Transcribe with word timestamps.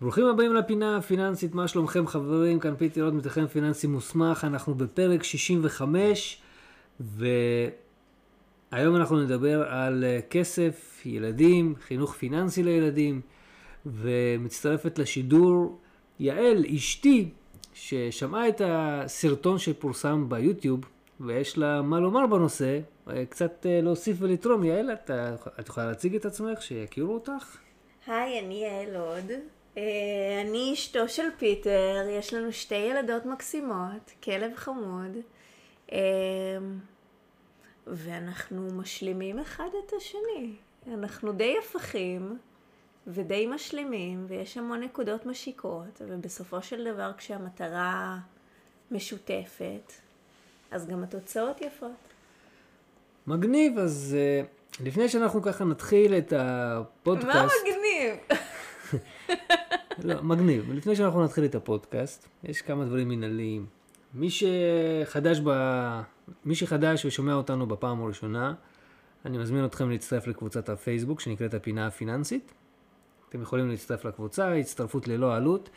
ברוכים 0.00 0.26
הבאים 0.26 0.54
לפינה 0.54 0.96
הפיננסית, 0.96 1.54
מה 1.54 1.68
שלומכם 1.68 2.06
חברים? 2.06 2.60
כאן 2.60 2.76
פיטי 2.76 3.02
רוט, 3.02 3.14
מתכנן 3.14 3.46
פיננסי 3.46 3.86
מוסמך, 3.86 4.44
אנחנו 4.44 4.74
בפרק 4.74 5.22
65 5.22 6.42
והיום 7.00 7.36
אנחנו 8.96 9.20
נדבר 9.20 9.62
על 9.68 10.04
אה, 10.04 10.18
כסף, 10.30 11.02
ילדים, 11.06 11.74
חינוך 11.80 12.14
פיננסי 12.14 12.62
לילדים 12.62 13.20
ומצטרפת 13.86 14.98
לשידור 14.98 15.78
יעל, 16.20 16.64
אשתי, 16.76 17.30
ששמעה 17.74 18.48
את 18.48 18.60
הסרטון 18.64 19.58
שפורסם 19.58 20.28
ביוטיוב 20.28 20.80
ויש 21.20 21.58
לה 21.58 21.82
מה 21.82 22.00
לומר 22.00 22.26
בנושא, 22.26 22.78
אה, 23.10 23.26
קצת 23.26 23.66
אה, 23.66 23.80
להוסיף 23.82 24.16
ולתרום. 24.20 24.64
יעל, 24.64 24.92
את, 24.92 25.10
את 25.60 25.68
יכולה 25.68 25.86
להציג 25.86 26.14
את 26.14 26.24
עצמך, 26.24 26.62
שיכירו 26.62 27.14
אותך? 27.14 27.56
היי, 28.06 28.40
אני 28.40 28.64
יעל 28.64 28.96
הוד. 28.96 29.55
אה, 29.76 29.82
אני 30.40 30.72
אשתו 30.74 31.08
של 31.08 31.28
פיטר, 31.38 32.06
יש 32.10 32.34
לנו 32.34 32.52
שתי 32.52 32.74
ילדות 32.74 33.26
מקסימות, 33.26 34.12
כלב 34.22 34.54
חמוד, 34.54 35.16
אה, 35.92 35.98
ואנחנו 37.86 38.68
משלימים 38.72 39.38
אחד 39.38 39.68
את 39.86 39.92
השני. 39.96 40.52
אנחנו 40.92 41.32
די 41.32 41.56
הפכים 41.58 42.38
ודי 43.06 43.46
משלימים, 43.46 44.24
ויש 44.28 44.56
המון 44.56 44.80
נקודות 44.80 45.26
משיקות, 45.26 46.02
ובסופו 46.06 46.62
של 46.62 46.92
דבר 46.92 47.12
כשהמטרה 47.18 48.18
משותפת, 48.90 49.92
אז 50.70 50.86
גם 50.86 51.02
התוצאות 51.02 51.60
יפות. 51.60 51.90
מגניב, 53.26 53.78
אז 53.78 54.16
uh, 54.16 54.84
לפני 54.84 55.08
שאנחנו 55.08 55.42
ככה 55.42 55.64
נתחיל 55.64 56.14
את 56.14 56.32
הפודקאסט... 56.36 57.34
מה 57.34 57.46
מגניב? 57.62 58.38
לא, 60.04 60.22
מגניב. 60.22 60.72
לפני 60.72 60.96
שאנחנו 60.96 61.24
נתחיל 61.24 61.44
את 61.44 61.54
הפודקאסט, 61.54 62.28
יש 62.44 62.62
כמה 62.62 62.84
דברים 62.84 63.08
מנהליים. 63.08 63.66
מי 64.14 64.28
שחדש, 64.30 65.40
ב... 65.44 65.50
מי 66.44 66.54
שחדש 66.54 67.04
ושומע 67.04 67.34
אותנו 67.34 67.66
בפעם 67.66 68.02
הראשונה, 68.02 68.54
אני 69.24 69.38
מזמין 69.38 69.64
אתכם 69.64 69.90
להצטרף 69.90 70.26
לקבוצת 70.26 70.68
הפייסבוק 70.68 71.20
שנקראת 71.20 71.54
הפינה 71.54 71.86
הפיננסית. 71.86 72.52
אתם 73.28 73.42
יכולים 73.42 73.68
להצטרף 73.68 74.04
לקבוצה, 74.04 74.54
הצטרפות 74.54 75.08
ללא 75.08 75.36
עלות. 75.36 75.70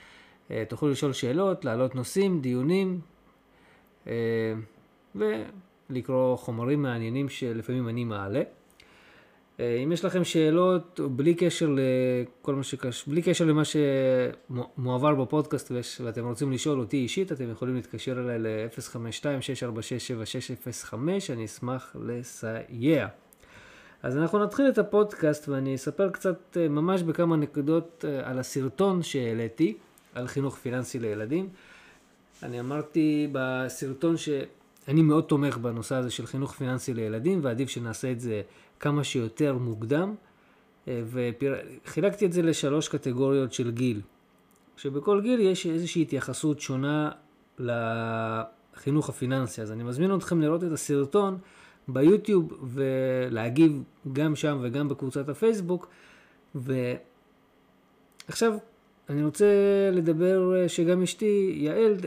אה, 0.52 0.64
תוכלו 0.68 0.90
לשאול 0.90 1.14
שאלות, 1.14 1.66
להעלות 1.66 1.96
נושאים, 1.96 2.42
דיונים, 2.42 3.00
אה, 4.08 4.54
ולקרוא 5.16 6.36
חומרים 6.36 6.82
מעניינים 6.82 7.30
שלפעמים 7.30 7.90
אני 7.90 8.04
מעלה. 8.04 8.42
אה, 9.60 9.76
אם 9.84 9.92
יש 9.92 10.06
לכם 10.06 10.24
שאלות, 10.24 11.00
בלי 11.00 11.34
קשר 11.34 11.70
לכל 11.70 12.56
מה 12.56 12.64
שקש... 12.64 13.08
בלי 13.08 13.22
קשר 13.22 13.46
למה 13.46 13.62
שמועבר 13.66 15.16
בפודקאסט 15.16 15.72
ואתם 16.04 16.26
רוצים 16.26 16.52
לשאול 16.52 16.80
אותי 16.80 16.98
אישית, 16.98 17.32
אתם 17.32 17.52
יכולים 17.52 17.76
להתקשר 17.76 18.20
אליי 18.20 18.40
ל-052-646-7605, 18.40 20.96
אני 21.30 21.46
אשמח 21.46 21.96
לסייע. 22.02 23.08
אז 24.04 24.18
אנחנו 24.18 24.44
נתחיל 24.44 24.70
את 24.70 24.78
הפודקאסט 24.78 25.50
ואני 25.50 25.76
אספר 25.76 26.10
קצת 26.10 26.58
אה, 26.58 26.70
ממש 26.70 27.02
בכמה 27.02 27.36
נקודות 27.36 28.06
אה, 28.08 28.30
על 28.30 28.40
הסרטון 28.40 29.04
שהעליתי, 29.04 29.78
על 30.16 30.28
חינוך 30.28 30.58
פיננסי 30.58 31.00
לילדים. 31.00 31.50
אני 32.44 32.60
אמרתי 32.60 33.28
בסרטון 33.32 34.18
שאני 34.18 35.02
מאוד 35.02 35.24
תומך 35.24 35.58
בנושא 35.58 35.96
הזה 35.96 36.12
של 36.12 36.26
חינוך 36.26 36.54
פיננסי 36.54 36.94
לילדים 36.94 37.40
ועדיף 37.44 37.70
שנעשה 37.70 38.12
את 38.12 38.20
זה 38.20 38.42
כמה 38.80 39.04
שיותר 39.04 39.58
מוקדם, 39.58 40.16
אה, 40.88 41.02
וחילקתי 41.06 42.26
את 42.26 42.34
זה 42.34 42.42
לשלוש 42.42 42.88
קטגוריות 42.88 43.54
של 43.54 43.72
גיל. 43.72 44.02
שבכל 44.78 45.22
גיל 45.22 45.40
יש 45.40 45.66
איזושהי 45.66 46.02
התייחסות 46.02 46.60
שונה 46.60 47.12
לחינוך 47.60 49.10
הפיננסי. 49.10 49.62
אז 49.62 49.72
אני 49.72 49.84
מזמין 49.84 50.16
אתכם 50.16 50.42
לראות 50.42 50.64
את 50.64 50.72
הסרטון 50.72 51.38
ביוטיוב 51.88 52.54
ולהגיב 52.64 53.84
גם 54.14 54.36
שם 54.36 54.60
וגם 54.62 54.90
בקבוצת 54.90 55.30
הפייסבוק. 55.30 55.88
ועכשיו 56.56 58.58
אני 59.10 59.24
רוצה 59.24 59.46
לדבר 59.92 60.56
אה, 60.56 60.70
שגם 60.70 61.02
אשתי, 61.02 61.54
יעל, 61.56 61.98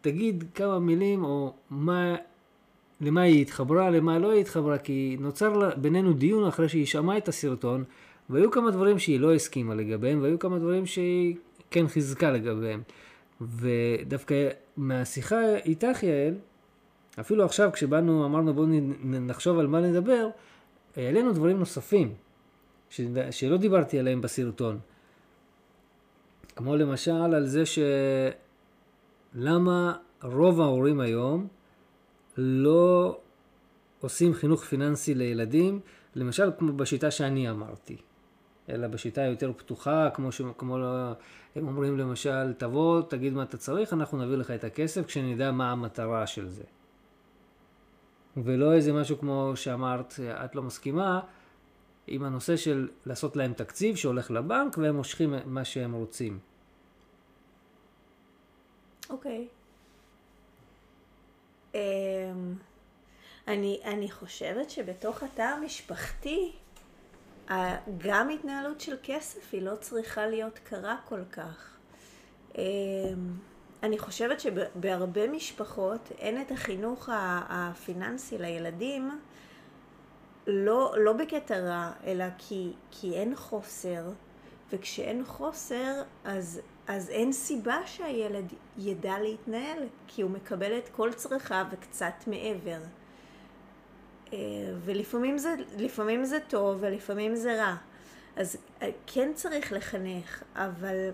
תגיד 0.00 0.44
כמה 0.54 0.78
מילים 0.78 1.24
או 1.24 1.52
מה 1.70 2.16
למה 3.00 3.22
היא 3.22 3.42
התחברה, 3.42 3.90
למה 3.90 4.18
לא 4.18 4.30
היא 4.30 4.40
התחברה, 4.40 4.78
כי 4.78 5.16
נוצר 5.20 5.70
בינינו 5.76 6.12
דיון 6.12 6.46
אחרי 6.46 6.68
שהיא 6.68 6.86
שמעה 6.86 7.18
את 7.18 7.28
הסרטון, 7.28 7.84
והיו 8.30 8.50
כמה 8.50 8.70
דברים 8.70 8.98
שהיא 8.98 9.20
לא 9.20 9.34
הסכימה 9.34 9.74
לגביהם, 9.74 10.22
והיו 10.22 10.38
כמה 10.38 10.58
דברים 10.58 10.86
שהיא 10.86 11.36
כן 11.70 11.88
חיזקה 11.88 12.30
לגביהם. 12.30 12.82
ודווקא 13.40 14.48
מהשיחה 14.76 15.56
איתך, 15.56 16.02
יעל, 16.02 16.34
אפילו 17.20 17.44
עכשיו 17.44 17.70
כשבאנו, 17.72 18.24
אמרנו 18.24 18.54
בואו 18.54 18.66
נחשוב 19.04 19.58
על 19.58 19.66
מה 19.66 19.80
נדבר, 19.80 20.28
העלינו 20.96 21.32
דברים 21.32 21.58
נוספים. 21.58 22.14
שלא 23.30 23.56
דיברתי 23.56 23.98
עליהם 23.98 24.20
בסרטון. 24.20 24.78
כמו 26.56 26.76
למשל 26.76 27.34
על 27.34 27.46
זה 27.46 27.62
שלמה 29.34 29.96
רוב 30.22 30.60
ההורים 30.60 31.00
היום 31.00 31.46
לא 32.36 33.18
עושים 34.00 34.34
חינוך 34.34 34.64
פיננסי 34.64 35.14
לילדים, 35.14 35.80
למשל 36.14 36.50
כמו 36.58 36.72
בשיטה 36.72 37.10
שאני 37.10 37.50
אמרתי, 37.50 37.96
אלא 38.68 38.88
בשיטה 38.88 39.22
יותר 39.22 39.52
פתוחה, 39.56 40.10
כמו, 40.14 40.32
ש... 40.32 40.40
כמו 40.58 40.78
הם 41.56 41.68
אומרים 41.68 41.98
למשל, 41.98 42.52
תבוא, 42.52 43.02
תגיד 43.02 43.32
מה 43.32 43.42
אתה 43.42 43.56
צריך, 43.56 43.92
אנחנו 43.92 44.24
נביא 44.24 44.36
לך 44.36 44.50
את 44.50 44.64
הכסף 44.64 45.06
כשנדע 45.06 45.52
מה 45.52 45.72
המטרה 45.72 46.26
של 46.26 46.48
זה. 46.48 46.64
ולא 48.36 48.72
איזה 48.72 48.92
משהו 48.92 49.18
כמו 49.18 49.52
שאמרת, 49.54 50.14
את 50.20 50.54
לא 50.54 50.62
מסכימה, 50.62 51.20
עם 52.06 52.24
הנושא 52.24 52.56
של 52.56 52.88
לעשות 53.06 53.36
להם 53.36 53.52
תקציב 53.52 53.96
שהולך 53.96 54.30
לבנק 54.30 54.78
והם 54.78 54.96
מושכים 54.96 55.34
מה 55.44 55.64
שהם 55.64 55.92
רוצים. 55.92 56.38
אוקיי. 59.10 59.48
Okay. 59.50 59.53
אמ, 61.74 62.54
אני, 63.48 63.80
אני 63.84 64.10
חושבת 64.10 64.70
שבתוך 64.70 65.22
התא 65.22 65.42
המשפחתי, 65.42 66.52
גם 67.98 68.30
התנהלות 68.30 68.80
של 68.80 68.96
כסף 69.02 69.54
היא 69.54 69.62
לא 69.62 69.76
צריכה 69.76 70.26
להיות 70.26 70.58
קרה 70.58 70.96
כל 71.04 71.24
כך. 71.32 71.76
אמ, 72.58 72.62
אני 73.82 73.98
חושבת 73.98 74.40
שבהרבה 74.40 75.28
משפחות 75.28 76.12
אין 76.18 76.40
את 76.40 76.52
החינוך 76.52 77.08
הפיננסי 77.48 78.38
לילדים, 78.38 79.20
לא, 80.46 80.94
לא 80.98 81.12
בקטע 81.12 81.58
רע, 81.58 81.92
אלא 82.04 82.24
כי, 82.38 82.72
כי 82.90 83.14
אין 83.14 83.36
חוסר, 83.36 84.10
וכשאין 84.72 85.24
חוסר 85.24 86.02
אז 86.24 86.60
אז 86.86 87.10
אין 87.10 87.32
סיבה 87.32 87.76
שהילד 87.86 88.52
ידע 88.78 89.18
להתנהל, 89.18 89.78
כי 90.06 90.22
הוא 90.22 90.30
מקבל 90.30 90.78
את 90.78 90.88
כל 90.88 91.12
צרכיו 91.12 91.66
וקצת 91.70 92.14
מעבר. 92.26 92.80
אה, 94.32 94.38
ולפעמים 94.84 95.38
זה, 95.38 95.54
זה 96.22 96.38
טוב 96.48 96.76
ולפעמים 96.80 97.36
זה 97.36 97.62
רע. 97.62 97.76
אז 98.36 98.56
אה, 98.82 98.90
כן 99.06 99.32
צריך 99.34 99.72
לחנך, 99.72 100.42
אבל 100.54 101.10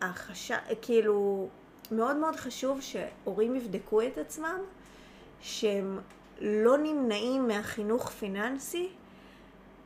החשש, 0.00 0.52
כאילו, 0.82 1.48
מאוד 1.90 2.16
מאוד 2.16 2.36
חשוב 2.36 2.80
שהורים 2.80 3.56
יבדקו 3.56 4.02
את 4.02 4.18
עצמם, 4.18 4.58
שהם 5.40 5.98
לא 6.40 6.78
נמנעים 6.78 7.48
מהחינוך 7.48 8.10
פיננסי, 8.10 8.88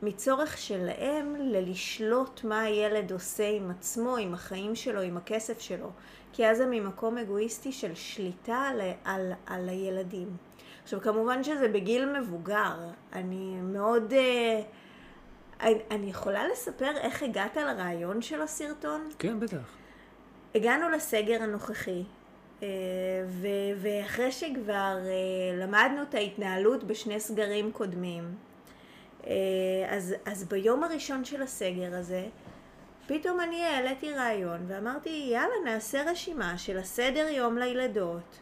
מצורך 0.03 0.57
שלהם 0.57 1.35
ללשלוט 1.39 2.43
מה 2.43 2.61
הילד 2.61 3.11
עושה 3.11 3.49
עם 3.49 3.71
עצמו, 3.71 4.17
עם 4.17 4.33
החיים 4.33 4.75
שלו, 4.75 5.01
עם 5.01 5.17
הכסף 5.17 5.59
שלו. 5.59 5.89
כי 6.33 6.47
אז 6.47 6.57
זה 6.57 6.65
ממקום 6.65 7.17
אגואיסטי 7.17 7.71
של 7.71 7.95
שליטה 7.95 8.55
על, 8.55 8.81
על, 9.05 9.31
על 9.45 9.69
הילדים. 9.69 10.37
עכשיו 10.83 11.01
כמובן 11.01 11.43
שזה 11.43 11.67
בגיל 11.67 12.19
מבוגר. 12.19 12.75
אני 13.13 13.61
מאוד... 13.61 14.11
Uh, 14.11 14.63
אני, 15.61 15.79
אני 15.91 16.09
יכולה 16.09 16.47
לספר 16.47 16.97
איך 16.97 17.23
הגעת 17.23 17.57
לרעיון 17.57 18.21
של 18.21 18.41
הסרטון? 18.41 19.09
כן, 19.19 19.39
בטח. 19.39 19.75
הגענו 20.55 20.89
לסגר 20.89 21.43
הנוכחי, 21.43 22.03
uh, 22.59 22.63
ו, 23.27 23.47
ואחרי 23.77 24.31
שכבר 24.31 24.97
uh, 25.03 25.61
למדנו 25.61 26.01
את 26.01 26.15
ההתנהלות 26.15 26.83
בשני 26.83 27.19
סגרים 27.19 27.71
קודמים, 27.71 28.23
אה, 28.23 28.52
אז, 29.89 30.15
אז 30.25 30.43
ביום 30.43 30.83
הראשון 30.83 31.25
של 31.25 31.41
הסגר 31.41 31.95
הזה, 31.95 32.25
פתאום 33.07 33.39
אני 33.39 33.63
העליתי 33.63 34.13
רעיון 34.13 34.65
ואמרתי, 34.67 35.29
יאללה, 35.31 35.55
נעשה 35.65 36.11
רשימה 36.11 36.57
של 36.57 36.77
הסדר 36.77 37.27
יום 37.27 37.57
לילדות. 37.57 38.39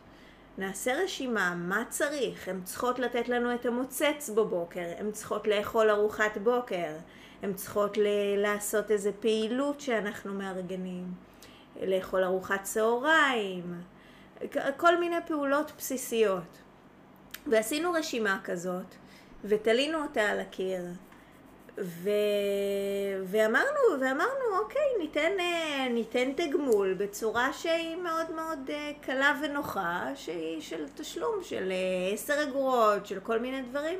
נעשה 0.57 0.93
רשימה, 1.03 1.55
מה 1.55 1.83
צריך? 1.89 2.47
הן 2.47 2.61
צריכות 2.63 2.99
לתת 2.99 3.29
לנו 3.29 3.55
את 3.55 3.65
המוצץ 3.65 4.29
בבוקר, 4.35 4.85
הן 4.97 5.11
צריכות 5.11 5.47
לאכול 5.47 5.89
ארוחת 5.89 6.37
בוקר, 6.37 6.95
הן 7.41 7.53
צריכות 7.53 7.97
ל- 7.97 8.35
לעשות 8.37 8.91
איזה 8.91 9.11
פעילות 9.19 9.81
שאנחנו 9.81 10.33
מארגנים, 10.33 11.13
לאכול 11.81 12.23
ארוחת 12.23 12.63
צהריים, 12.63 13.81
כל 14.77 14.97
מיני 14.99 15.15
פעולות 15.27 15.71
בסיסיות. 15.77 16.57
ועשינו 17.47 17.91
רשימה 17.93 18.39
כזאת, 18.43 18.95
ותלינו 19.43 20.03
אותה 20.03 20.21
על 20.21 20.39
הקיר. 20.39 20.81
ו... 21.77 22.09
ואמרנו, 23.23 24.01
ואמרנו, 24.01 24.59
אוקיי, 24.59 24.81
ניתן, 24.99 25.31
אה, 25.39 25.87
ניתן 25.89 26.31
תגמול 26.31 26.93
בצורה 26.93 27.53
שהיא 27.53 27.95
מאוד 27.95 28.31
מאוד 28.35 28.69
אה, 28.69 28.91
קלה 29.01 29.39
ונוחה, 29.43 30.05
שהיא 30.15 30.61
של 30.61 30.85
תשלום 30.95 31.35
של 31.43 31.71
אה, 31.71 32.13
עשר 32.13 32.43
אגורות, 32.43 33.05
של 33.05 33.19
כל 33.19 33.39
מיני 33.39 33.61
דברים. 33.61 33.99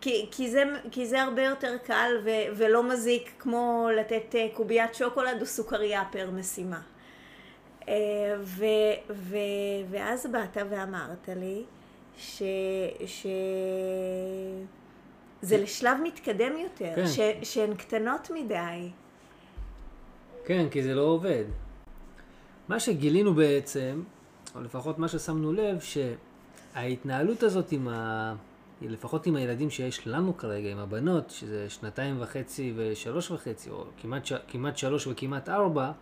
כי, 0.00 0.26
כי, 0.30 0.50
זה, 0.50 0.64
כי 0.90 1.06
זה 1.06 1.22
הרבה 1.22 1.42
יותר 1.42 1.76
קל 1.84 2.12
ו, 2.24 2.30
ולא 2.56 2.82
מזיק 2.82 3.30
כמו 3.38 3.88
לתת 3.96 4.34
קוביית 4.54 4.94
שוקולד 4.94 5.40
או 5.40 5.46
סוכריה 5.46 6.04
פר 6.12 6.30
משימה. 6.30 6.80
ו, 8.40 8.64
ו, 9.10 9.36
ואז 9.90 10.26
באת 10.26 10.56
ואמרת 10.70 11.28
לי 11.36 11.64
ש... 12.16 12.42
ש... 13.06 13.26
זה 15.42 15.58
לשלב 15.58 15.98
מתקדם 16.04 16.52
יותר, 16.58 16.92
כן. 16.96 17.06
ש, 17.06 17.20
שהן 17.42 17.74
קטנות 17.74 18.30
מדי. 18.34 18.88
כן, 20.44 20.66
כי 20.70 20.82
זה 20.82 20.94
לא 20.94 21.02
עובד. 21.02 21.44
מה 22.68 22.80
שגילינו 22.80 23.34
בעצם, 23.34 24.02
או 24.54 24.60
לפחות 24.60 24.98
מה 24.98 25.08
ששמנו 25.08 25.52
לב, 25.52 25.78
שההתנהלות 25.80 27.42
הזאת 27.42 27.72
עם 27.72 27.88
ה... 27.88 28.34
לפחות 28.82 29.26
עם 29.26 29.36
הילדים 29.36 29.70
שיש 29.70 30.06
לנו 30.06 30.36
כרגע, 30.36 30.70
עם 30.70 30.78
הבנות, 30.78 31.30
שזה 31.30 31.70
שנתיים 31.70 32.16
וחצי 32.20 32.72
ושלוש 32.76 33.30
וחצי, 33.30 33.70
או 33.70 33.84
כמעט, 34.00 34.26
ש... 34.26 34.32
כמעט 34.48 34.76
שלוש 34.76 35.06
וכמעט 35.06 35.48
ארבע, 35.48 35.92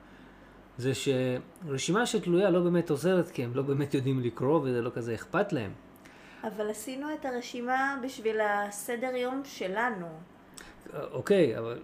זה 0.78 0.92
שרשימה 0.94 2.06
שתלויה 2.06 2.50
לא 2.50 2.60
באמת 2.60 2.90
עוזרת, 2.90 3.30
כי 3.30 3.44
הם 3.44 3.50
לא 3.54 3.62
באמת 3.62 3.94
יודעים 3.94 4.20
לקרוא 4.20 4.60
וזה 4.60 4.82
לא 4.82 4.90
כזה 4.94 5.14
אכפת 5.14 5.52
להם. 5.52 5.70
אבל 6.46 6.70
עשינו 6.70 7.06
את 7.14 7.24
הרשימה 7.24 7.98
בשביל 8.04 8.40
הסדר 8.40 9.16
יום 9.16 9.42
שלנו. 9.44 10.06
אוקיי, 11.12 11.58
אבל 11.58 11.78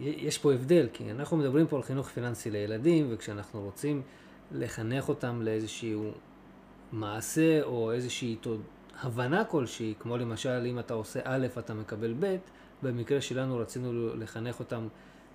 יש 0.00 0.38
פה 0.38 0.52
הבדל, 0.52 0.88
כי 0.92 1.10
אנחנו 1.10 1.36
מדברים 1.36 1.66
פה 1.66 1.76
על 1.76 1.82
חינוך 1.82 2.08
פיננסי 2.08 2.50
לילדים, 2.50 3.06
וכשאנחנו 3.10 3.60
רוצים 3.60 4.02
לחנך 4.52 5.08
אותם 5.08 5.42
לאיזשהו 5.42 6.10
מעשה 6.92 7.62
או 7.62 7.92
איזושהי 7.92 8.36
הבנה 9.00 9.44
כלשהי, 9.44 9.94
כמו 10.00 10.16
למשל 10.16 10.66
אם 10.66 10.78
אתה 10.78 10.94
עושה 10.94 11.20
א' 11.24 11.46
אתה 11.58 11.74
מקבל 11.74 12.14
ב', 12.20 12.36
במקרה 12.82 13.20
שלנו 13.20 13.58
רצינו 13.58 14.16
לחנך 14.16 14.60
אותם 14.60 14.88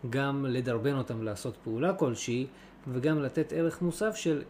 גם 0.10 0.46
לדרבן 0.46 0.94
אותם 0.96 1.24
לעשות 1.24 1.58
פעולה 1.64 1.94
כלשהי, 1.94 2.48
וגם 2.88 3.22
לתת 3.22 3.54
ערך 3.54 3.82
מוסף 3.82 4.16
של 4.16 4.44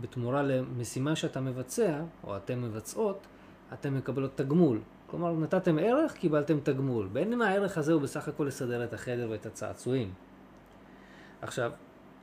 בתמורה 0.00 0.42
למשימה 0.42 1.16
שאתה 1.16 1.40
מבצע, 1.40 2.00
או 2.24 2.36
אתם 2.36 2.62
מבצעות, 2.62 3.26
אתם 3.72 3.94
מקבלות 3.94 4.36
תגמול. 4.36 4.80
כלומר, 5.06 5.32
נתתם 5.32 5.78
ערך, 5.78 6.12
קיבלתם 6.12 6.60
תגמול. 6.60 7.08
בין 7.12 7.32
אם 7.32 7.42
הערך 7.42 7.78
הזה 7.78 7.92
הוא 7.92 8.02
בסך 8.02 8.28
הכל 8.28 8.44
לסדר 8.44 8.84
את 8.84 8.92
החדר 8.92 9.26
ואת 9.30 9.46
הצעצועים. 9.46 10.10
עכשיו, 11.42 11.72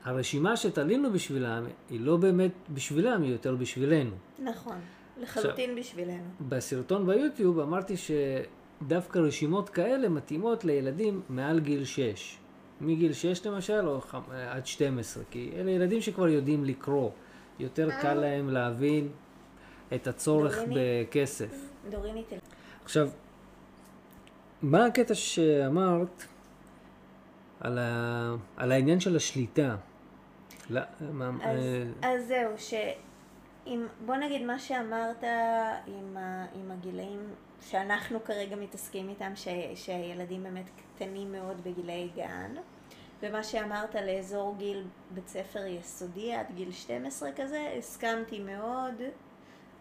הרשימה 0.03 0.57
שתלינו 0.57 1.11
בשבילם 1.11 1.65
היא 1.89 2.01
לא 2.01 2.17
באמת 2.17 2.51
בשבילם, 2.73 3.21
היא 3.21 3.31
יותר 3.31 3.55
בשבילנו. 3.55 4.15
נכון, 4.39 4.77
לחלוטין 5.17 5.69
עכשיו, 5.69 5.83
בשבילנו. 5.83 6.23
בסרטון 6.49 7.05
ביוטיוב 7.05 7.59
אמרתי 7.59 7.95
שדווקא 7.97 9.19
רשימות 9.19 9.69
כאלה 9.69 10.09
מתאימות 10.09 10.65
לילדים 10.65 11.21
מעל 11.29 11.59
גיל 11.59 11.85
6. 11.85 12.37
מגיל 12.81 13.13
6 13.13 13.45
למשל, 13.45 13.87
או 13.87 14.01
עד 14.49 14.67
12, 14.67 15.23
כי 15.31 15.51
אלה 15.55 15.71
ילדים 15.71 16.01
שכבר 16.01 16.27
יודעים 16.27 16.65
לקרוא. 16.65 17.09
יותר 17.63 17.89
קל 18.01 18.07
אה. 18.07 18.13
להם 18.13 18.49
להבין 18.49 19.09
את 19.95 20.07
הצורך 20.07 20.57
בכסף. 20.75 21.69
עכשיו, 22.83 23.09
מה 24.61 24.85
הקטע 24.85 25.15
שאמרת 25.15 26.23
על, 27.59 27.77
ה... 27.77 28.35
על 28.57 28.71
העניין 28.71 28.99
של 28.99 29.15
השליטה? 29.15 29.75
לא, 30.69 30.81
מה, 31.11 31.29
אז, 31.43 31.59
אה... 31.59 32.09
אז 32.09 32.27
זהו, 32.27 32.51
שאם, 32.57 33.85
בוא 34.05 34.15
נגיד 34.15 34.41
מה 34.41 34.59
שאמרת 34.59 35.23
עם, 35.87 36.17
ה, 36.17 36.45
עם 36.55 36.71
הגילאים 36.71 37.19
שאנחנו 37.61 38.23
כרגע 38.23 38.55
מתעסקים 38.55 39.09
איתם, 39.09 39.31
ש, 39.35 39.47
שהילדים 39.75 40.43
באמת 40.43 40.69
קטנים 40.95 41.31
מאוד 41.31 41.61
בגילי 41.63 42.09
גן, 42.15 42.55
ומה 43.21 43.43
שאמרת 43.43 43.95
לאזור 43.95 44.55
גיל 44.57 44.83
בית 45.11 45.27
ספר 45.27 45.65
יסודי 45.65 46.33
עד 46.33 46.45
גיל 46.55 46.71
12 46.71 47.29
כזה, 47.35 47.73
הסכמתי 47.77 48.39
מאוד. 48.39 49.01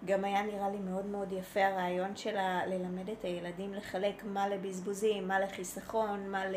גם 0.05 0.25
היה 0.25 0.43
נראה 0.43 0.71
לי 0.71 0.79
מאוד 0.79 1.07
מאוד 1.07 1.33
יפה 1.33 1.67
הרעיון 1.67 2.17
שלה 2.17 2.67
ללמד 2.67 3.11
את 3.11 3.25
הילדים 3.25 3.75
לחלק 3.75 4.25
מה 4.25 4.49
לבזבוזים, 4.49 5.29
מה 5.29 5.41
לחיסכון, 5.41 6.31
מה, 6.31 6.47
ל... 6.47 6.57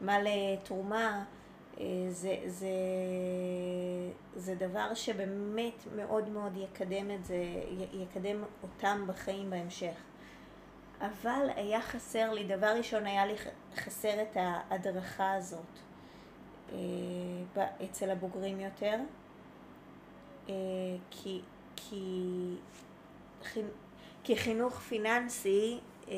מה 0.00 0.18
לתרומה. 0.22 1.24
אה, 1.80 1.84
זה, 2.08 2.36
זה, 2.46 2.68
זה 4.36 4.54
דבר 4.54 4.94
שבאמת 4.94 5.84
מאוד 5.96 6.28
מאוד 6.28 6.56
יקדם 6.56 7.10
את 7.10 7.24
זה, 7.24 7.44
יקדם 7.92 8.44
אותם 8.62 9.04
בחיים 9.06 9.50
בהמשך. 9.50 10.07
אבל 11.00 11.48
היה 11.56 11.80
חסר 11.80 12.32
לי, 12.32 12.44
דבר 12.44 12.66
ראשון 12.76 13.06
היה 13.06 13.26
לי 13.26 13.34
חסר 13.76 14.22
את 14.22 14.36
ההדרכה 14.36 15.32
הזאת. 15.32 15.78
אה, 16.72 17.66
אצל 17.84 18.10
הבוגרים 18.10 18.60
יותר, 18.60 18.96
אה, 20.48 20.54
כי, 21.10 21.40
כי, 21.76 22.54
כי 24.24 24.36
חינוך 24.36 24.78
פיננסי, 24.78 25.80
אה, 26.08 26.14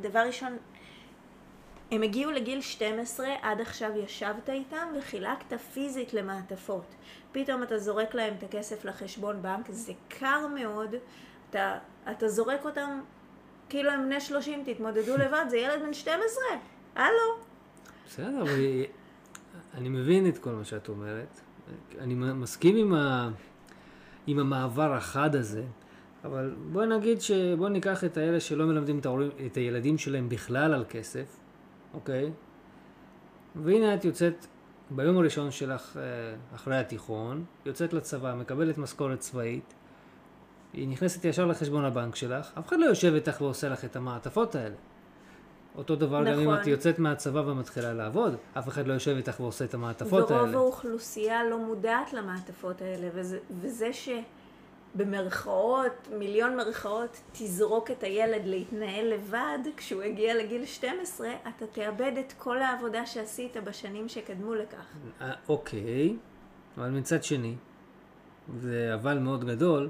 דבר 0.00 0.20
ראשון, 0.26 0.56
הם 1.90 2.02
הגיעו 2.02 2.30
לגיל 2.30 2.60
12, 2.60 3.28
עד 3.42 3.60
עכשיו 3.60 3.98
ישבת 3.98 4.50
איתם 4.50 4.88
וחילקת 4.98 5.60
פיזית 5.60 6.14
למעטפות. 6.14 6.94
פתאום 7.32 7.62
אתה 7.62 7.78
זורק 7.78 8.14
להם 8.14 8.34
את 8.38 8.42
הכסף 8.42 8.84
לחשבון 8.84 9.42
בנק, 9.42 9.70
זה 9.70 9.92
קר 10.08 10.46
מאוד, 10.46 10.94
אתה, 11.50 11.78
אתה 12.10 12.28
זורק 12.28 12.64
אותם 12.64 13.00
כאילו 13.68 13.90
הם 13.90 14.04
בני 14.04 14.20
30, 14.20 14.64
תתמודדו 14.64 15.16
לבד, 15.16 15.44
זה 15.48 15.56
ילד 15.56 15.82
בן 15.82 15.94
12, 15.94 16.42
הלו. 16.94 17.08
בסדר, 18.06 18.42
אבל 18.42 18.84
אני 19.74 19.88
מבין 19.88 20.28
את 20.28 20.38
כל 20.38 20.50
מה 20.50 20.64
שאת 20.64 20.88
אומרת. 20.88 21.40
אני 21.98 22.14
מסכים 22.14 22.76
עם, 22.76 22.94
ה... 22.94 23.30
עם 24.26 24.38
המעבר 24.38 24.94
החד 24.94 25.34
הזה, 25.34 25.64
אבל 26.24 26.54
בואי 26.72 26.86
נגיד 26.86 27.20
ש... 27.20 27.30
בואי 27.30 27.70
ניקח 27.70 28.04
את 28.04 28.16
האלה 28.16 28.40
שלא 28.40 28.66
מלמדים 28.66 28.98
את, 28.98 29.06
ההורים, 29.06 29.30
את 29.46 29.56
הילדים 29.56 29.98
שלהם 29.98 30.28
בכלל 30.28 30.74
על 30.74 30.84
כסף, 30.88 31.36
אוקיי? 31.94 32.32
והנה 33.56 33.94
את 33.94 34.04
יוצאת 34.04 34.46
ביום 34.90 35.18
הראשון 35.18 35.50
שלך 35.50 35.96
אה, 35.96 36.02
אחרי 36.54 36.76
התיכון, 36.76 37.44
יוצאת 37.66 37.92
לצבא, 37.92 38.34
מקבלת 38.34 38.78
משכורת 38.78 39.18
צבאית, 39.18 39.74
היא 40.72 40.88
נכנסת 40.88 41.24
ישר 41.24 41.46
לחשבון 41.46 41.84
הבנק 41.84 42.16
שלך, 42.16 42.50
אף 42.58 42.68
אחד 42.68 42.78
לא 42.78 42.86
יושב 42.86 43.14
איתך 43.14 43.40
ועושה 43.40 43.68
לך 43.68 43.84
את 43.84 43.96
המעטפות 43.96 44.54
האלה. 44.54 44.74
אותו 45.78 45.96
דבר 45.96 46.20
נכון. 46.20 46.32
גם 46.32 46.40
אם 46.40 46.54
את 46.54 46.58
נכון. 46.58 46.72
יוצאת 46.72 46.98
מהצבא 46.98 47.38
ומתחילה 47.38 47.94
לעבוד, 47.94 48.36
אף 48.58 48.68
אחד 48.68 48.86
לא 48.86 48.92
יושב 48.92 49.16
איתך 49.16 49.40
ועושה 49.40 49.64
את 49.64 49.74
המעטפות 49.74 50.30
האלה. 50.30 50.42
ורוב 50.42 50.54
האוכלוסייה 50.54 51.44
לא 51.44 51.58
מודעת 51.58 52.12
למעטפות 52.12 52.82
האלה, 52.82 53.08
וזה, 53.14 53.38
וזה 53.50 53.90
שבמרכאות, 54.94 56.08
מיליון 56.18 56.56
מרכאות, 56.56 57.20
תזרוק 57.32 57.90
את 57.90 58.02
הילד 58.02 58.46
להתנהל 58.46 59.14
לבד, 59.14 59.58
כשהוא 59.76 60.02
יגיע 60.02 60.34
לגיל 60.34 60.64
12, 60.64 61.28
אתה 61.48 61.66
תאבד 61.66 62.12
את 62.20 62.32
כל 62.38 62.62
העבודה 62.62 63.06
שעשית 63.06 63.56
בשנים 63.64 64.08
שקדמו 64.08 64.54
לכך. 64.54 64.86
אה, 65.20 65.32
אוקיי, 65.48 66.16
אבל 66.78 66.90
מצד 66.90 67.24
שני, 67.24 67.54
זה 68.56 68.90
אבל 68.94 69.18
מאוד 69.18 69.44
גדול, 69.44 69.88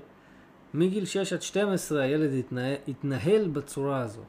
מגיל 0.74 1.04
6 1.04 1.32
עד 1.32 1.42
12 1.42 2.02
הילד 2.02 2.32
יתנהל, 2.32 2.74
יתנהל 2.86 3.48
בצורה 3.48 4.00
הזאת. 4.00 4.24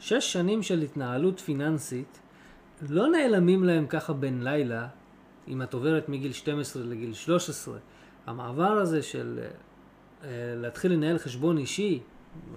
שש 0.00 0.32
שנים 0.32 0.62
של 0.62 0.82
התנהלות 0.82 1.40
פיננסית 1.40 2.18
לא 2.88 3.08
נעלמים 3.08 3.64
להם 3.64 3.86
ככה 3.86 4.12
בן 4.12 4.40
לילה, 4.40 4.88
אם 5.48 5.62
את 5.62 5.74
עוברת 5.74 6.08
מגיל 6.08 6.32
12 6.32 6.82
לגיל 6.82 7.12
13. 7.12 7.78
המעבר 8.26 8.72
הזה 8.72 9.02
של 9.02 9.40
uh, 9.40 10.24
להתחיל 10.56 10.92
לנהל 10.92 11.18
חשבון 11.18 11.58
אישי, 11.58 12.00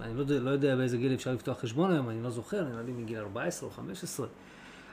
אני 0.00 0.14
לא 0.14 0.20
יודע, 0.20 0.38
לא 0.38 0.50
יודע 0.50 0.76
באיזה 0.76 0.96
גיל 0.96 1.14
אפשר 1.14 1.32
לפתוח 1.32 1.58
חשבון 1.58 1.92
היום, 1.92 2.10
אני 2.10 2.22
לא 2.22 2.30
זוכר, 2.30 2.64
נראה 2.64 2.82
לי 2.82 2.92
מגיל 2.92 3.18
14 3.18 3.68
או 3.68 3.74
15. 3.74 4.26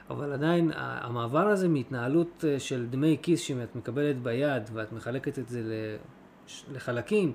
אבל 0.10 0.34
עדיין 0.34 0.72
המעבר 0.76 1.48
הזה 1.48 1.68
מהתנהלות 1.68 2.46
אה, 2.48 2.60
של 2.60 2.88
דמי 2.90 3.18
כיס 3.22 3.40
שאת 3.40 3.76
מקבלת 3.76 4.22
ביד 4.22 4.70
ואת 4.74 4.94
מחלקת 4.94 5.40
את 5.40 5.50
זה 5.50 5.62
לחלקים, 6.72 7.34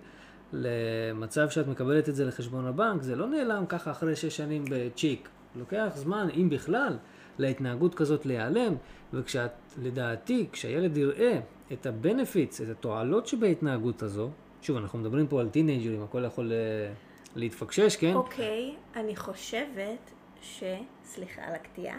למצב 0.53 1.51
שאת 1.51 1.67
מקבלת 1.67 2.09
את 2.09 2.15
זה 2.15 2.25
לחשבון 2.25 2.67
הבנק, 2.67 3.03
זה 3.03 3.17
לא 3.17 3.27
נעלם 3.27 3.67
ככה 3.67 3.91
אחרי 3.91 4.17
שש 4.17 4.37
שנים 4.37 4.65
בצ'יק. 4.71 5.29
לוקח 5.57 5.93
זמן, 5.95 6.29
אם 6.37 6.51
בכלל, 6.51 6.97
להתנהגות 7.39 7.95
כזאת 7.95 8.27
להיעלם, 8.27 8.75
וכשאת, 9.13 9.51
לדעתי, 9.83 10.47
כשהילד 10.53 10.97
יראה 10.97 11.41
את 11.73 11.87
ה-benefits, 11.87 12.63
את 12.63 12.69
התועלות 12.71 13.27
שבהתנהגות 13.27 14.03
הזו, 14.03 14.31
שוב, 14.63 14.77
אנחנו 14.77 14.99
מדברים 14.99 15.27
פה 15.27 15.41
על 15.41 15.49
טינג'רים, 15.49 16.03
הכל 16.03 16.25
יכול 16.27 16.53
אה, 16.53 16.93
להתפקשש, 17.37 17.97
כן? 17.97 18.15
אוקיי, 18.15 18.75
אני 18.97 19.17
חושבת 19.17 20.11
ש... 20.41 20.63
סליחה 21.05 21.43
על 21.43 21.55
הקטיעה. 21.55 21.99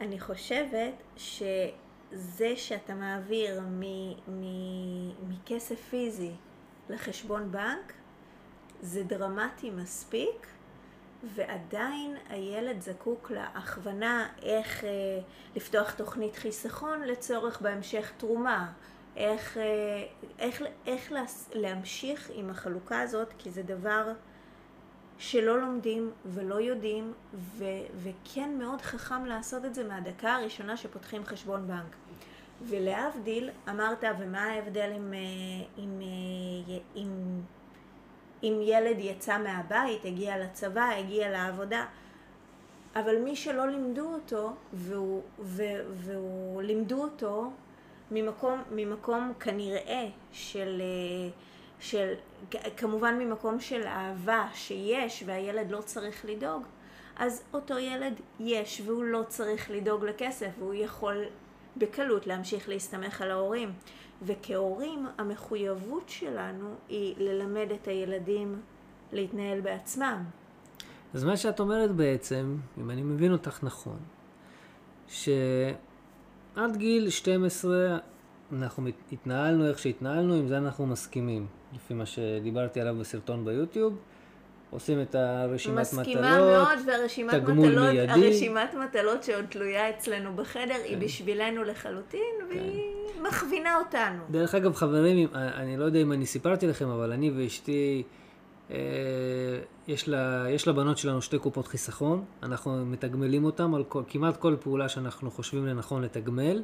אני 0.00 0.20
חושבת 0.20 1.02
שזה 1.16 2.56
שאתה 2.56 2.94
מעביר. 2.94 3.60
מכסף 5.28 5.80
פיזי 5.90 6.32
לחשבון 6.88 7.52
בנק, 7.52 7.92
זה 8.80 9.02
דרמטי 9.02 9.70
מספיק, 9.70 10.46
ועדיין 11.34 12.16
הילד 12.28 12.80
זקוק 12.80 13.30
להכוונה 13.30 14.28
איך 14.42 14.84
אה, 14.84 14.90
לפתוח 15.56 15.90
תוכנית 15.90 16.36
חיסכון 16.36 17.02
לצורך 17.02 17.60
בהמשך 17.60 18.12
תרומה. 18.16 18.72
איך, 19.16 19.58
אה, 19.58 19.62
איך, 20.38 20.62
איך 20.86 21.12
להס, 21.12 21.50
להמשיך 21.54 22.30
עם 22.34 22.50
החלוקה 22.50 23.00
הזאת, 23.00 23.32
כי 23.38 23.50
זה 23.50 23.62
דבר 23.62 24.12
שלא 25.18 25.60
לומדים 25.60 26.10
ולא 26.24 26.54
יודעים, 26.54 27.12
ו, 27.34 27.64
וכן 28.02 28.58
מאוד 28.58 28.80
חכם 28.80 29.26
לעשות 29.26 29.64
את 29.64 29.74
זה 29.74 29.84
מהדקה 29.88 30.34
הראשונה 30.34 30.76
שפותחים 30.76 31.24
חשבון 31.24 31.66
בנק. 31.66 31.96
ולהבדיל, 32.62 33.50
אמרת, 33.68 34.04
ומה 34.18 34.42
ההבדל 34.42 34.90
אם, 34.96 35.14
אה, 35.14 35.18
אם, 35.78 36.00
אה, 36.00 36.78
אם, 36.96 37.40
אם 38.42 38.60
ילד 38.62 38.96
יצא 38.98 39.38
מהבית, 39.38 40.04
הגיע 40.04 40.38
לצבא, 40.38 40.90
הגיע 40.98 41.30
לעבודה, 41.30 41.86
אבל 42.96 43.18
מי 43.18 43.36
שלא 43.36 43.66
לימדו 43.66 44.14
אותו, 44.14 44.52
והוא, 44.72 45.22
והוא, 45.38 46.62
לימדו 46.62 47.02
אותו 47.02 47.50
ממקום, 48.10 48.62
ממקום 48.70 49.32
כנראה 49.40 50.08
של, 50.32 50.82
אה, 50.82 51.30
של, 51.80 52.14
כמובן 52.76 53.18
ממקום 53.18 53.60
של 53.60 53.82
אהבה 53.86 54.48
שיש 54.54 55.22
והילד 55.26 55.70
לא 55.70 55.80
צריך 55.80 56.24
לדאוג, 56.24 56.62
אז 57.16 57.42
אותו 57.52 57.78
ילד 57.78 58.14
יש 58.40 58.82
והוא 58.84 59.04
לא 59.04 59.22
צריך 59.28 59.70
לדאוג 59.70 60.04
לכסף 60.04 60.50
והוא 60.58 60.74
יכול 60.74 61.24
בקלות 61.76 62.26
להמשיך 62.26 62.68
להסתמך 62.68 63.22
על 63.22 63.30
ההורים. 63.30 63.72
וכהורים 64.22 65.06
המחויבות 65.18 66.08
שלנו 66.08 66.74
היא 66.88 67.14
ללמד 67.18 67.66
את 67.74 67.88
הילדים 67.88 68.60
להתנהל 69.12 69.60
בעצמם. 69.60 70.24
אז 71.14 71.24
מה 71.24 71.36
שאת 71.36 71.60
אומרת 71.60 71.90
בעצם, 71.90 72.56
אם 72.78 72.90
אני 72.90 73.02
מבין 73.02 73.32
אותך 73.32 73.64
נכון, 73.64 73.98
ש... 75.08 75.28
עד 76.56 76.76
גיל 76.76 77.10
12 77.10 77.98
אנחנו 78.52 78.88
התנהלנו 79.12 79.68
איך 79.68 79.78
שהתנהלנו, 79.78 80.34
עם 80.34 80.48
זה 80.48 80.58
אנחנו 80.58 80.86
מסכימים, 80.86 81.46
לפי 81.74 81.94
מה 81.94 82.06
שדיברתי 82.06 82.80
עליו 82.80 82.96
בסרטון 83.00 83.44
ביוטיוב. 83.44 83.98
עושים 84.70 85.02
את 85.02 85.14
הרשימת 85.14 85.78
מסכימה 85.78 86.02
מטלות, 86.02 86.14
מסכימה 86.14 86.38
מאוד, 86.38 86.78
והרשימת 86.86 87.34
מטלות, 87.34 87.92
מיידי. 87.92 88.26
הרשימת 88.26 88.74
מטלות 88.74 89.22
שעוד 89.22 89.44
תלויה 89.44 89.90
אצלנו 89.90 90.36
בחדר, 90.36 90.62
כן. 90.62 90.80
היא 90.84 90.98
בשבילנו 90.98 91.64
לחלוטין, 91.64 92.20
כן. 92.38 92.44
והיא 92.48 92.82
מכווינה 93.22 93.78
אותנו. 93.78 94.22
דרך 94.30 94.54
אגב, 94.54 94.74
חברים, 94.74 95.28
אני 95.34 95.76
לא 95.76 95.84
יודע 95.84 96.02
אם 96.02 96.12
אני 96.12 96.26
סיפרתי 96.26 96.66
לכם, 96.66 96.88
אבל 96.88 97.12
אני 97.12 97.30
ואשתי, 97.30 98.02
אה, 98.70 98.76
יש, 99.88 100.08
לה, 100.08 100.46
יש 100.50 100.68
לבנות 100.68 100.98
שלנו 100.98 101.22
שתי 101.22 101.38
קופות 101.38 101.66
חיסכון, 101.66 102.24
אנחנו 102.42 102.86
מתגמלים 102.86 103.44
אותם 103.44 103.74
על 103.74 103.84
כל, 103.84 104.02
כמעט 104.08 104.36
כל 104.36 104.56
פעולה 104.60 104.88
שאנחנו 104.88 105.30
חושבים 105.30 105.66
לנכון 105.66 106.02
לתגמל, 106.02 106.62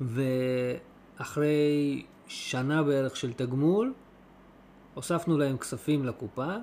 ואחרי 0.00 2.02
שנה 2.26 2.82
בערך 2.82 3.16
של 3.16 3.32
תגמול, 3.32 3.92
הוספנו 4.94 5.38
להם 5.38 5.56
כספים 5.56 6.04
לקופה, 6.04 6.56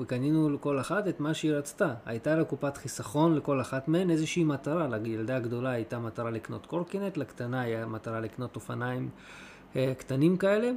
וקנינו 0.00 0.50
לכל 0.50 0.80
אחת 0.80 1.08
את 1.08 1.20
מה 1.20 1.34
שהיא 1.34 1.52
רצתה. 1.52 1.94
הייתה 2.06 2.36
לה 2.36 2.44
קופת 2.44 2.76
חיסכון 2.76 3.36
לכל 3.36 3.60
אחת 3.60 3.88
מהן 3.88 4.10
איזושהי 4.10 4.44
מטרה. 4.44 4.88
לילדה 4.88 5.36
הגדולה 5.36 5.70
הייתה 5.70 5.98
מטרה 5.98 6.30
לקנות 6.30 6.66
קורקינט, 6.66 7.16
לקטנה 7.16 7.60
היה 7.60 7.86
מטרה 7.86 8.20
לקנות 8.20 8.56
אופניים 8.56 9.08
אה, 9.76 9.92
קטנים 9.98 10.36
כאלה. 10.36 10.70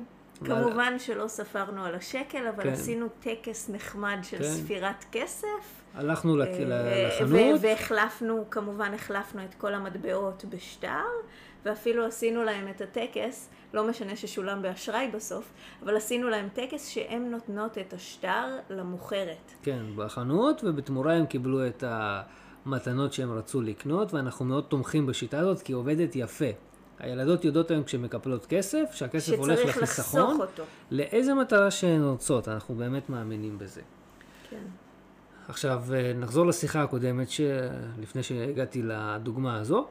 כמובן 0.45 0.87
אבל... 0.89 0.97
שלא 0.97 1.27
ספרנו 1.27 1.85
על 1.85 1.95
השקל, 1.95 2.47
אבל 2.47 2.63
כן. 2.63 2.69
עשינו 2.69 3.07
טקס 3.19 3.69
נחמד 3.69 4.17
של 4.21 4.37
כן. 4.37 4.43
ספירת 4.43 5.05
כסף. 5.11 5.47
הלכנו 5.95 6.41
אה, 6.41 7.07
לחנות. 7.07 7.59
והחלפנו, 7.61 8.45
כמובן 8.49 8.93
החלפנו 8.93 9.43
את 9.43 9.53
כל 9.53 9.73
המטבעות 9.73 10.45
בשטר, 10.49 11.03
ואפילו 11.65 12.05
עשינו 12.05 12.43
להם 12.43 12.67
את 12.67 12.81
הטקס 12.81 13.49
לא 13.73 13.87
משנה 13.87 14.15
ששולם 14.15 14.61
באשראי 14.61 15.07
בסוף, 15.13 15.51
אבל 15.83 15.97
עשינו 15.97 16.29
להם 16.29 16.49
טקס 16.53 16.87
שהן 16.89 17.31
נותנות 17.31 17.77
את 17.77 17.93
השטר 17.93 18.57
למוכרת. 18.69 19.51
כן, 19.63 19.85
בחנות, 19.95 20.61
ובתמורה 20.63 21.13
הם 21.13 21.25
קיבלו 21.25 21.67
את 21.67 21.83
המתנות 21.87 23.13
שהם 23.13 23.31
רצו 23.31 23.61
לקנות, 23.61 24.13
ואנחנו 24.13 24.45
מאוד 24.45 24.63
תומכים 24.63 25.05
בשיטה 25.05 25.39
הזאת, 25.39 25.61
כי 25.61 25.73
היא 25.73 25.77
עובדת 25.77 26.15
יפה. 26.15 26.45
הילדות 26.99 27.45
יודעות 27.45 27.71
היום 27.71 27.83
כשהן 27.83 28.01
מקפלות 28.01 28.45
כסף, 28.45 28.91
שהכסף 28.93 29.33
הולך 29.37 29.59
לחיסכון, 29.65 30.37
לאיזה 30.91 31.33
מטרה 31.33 31.71
שהן 31.71 32.03
רוצות, 32.03 32.47
אנחנו 32.47 32.75
באמת 32.75 33.09
מאמינים 33.09 33.57
בזה. 33.57 33.81
כן. 34.49 34.65
עכשיו, 35.47 35.83
אה, 35.93 36.13
נחזור 36.13 36.45
לשיחה 36.45 36.83
הקודמת, 36.83 37.27
לפני 38.01 38.23
שהגעתי 38.23 38.81
לדוגמה 38.83 39.59
הזו. 39.59 39.87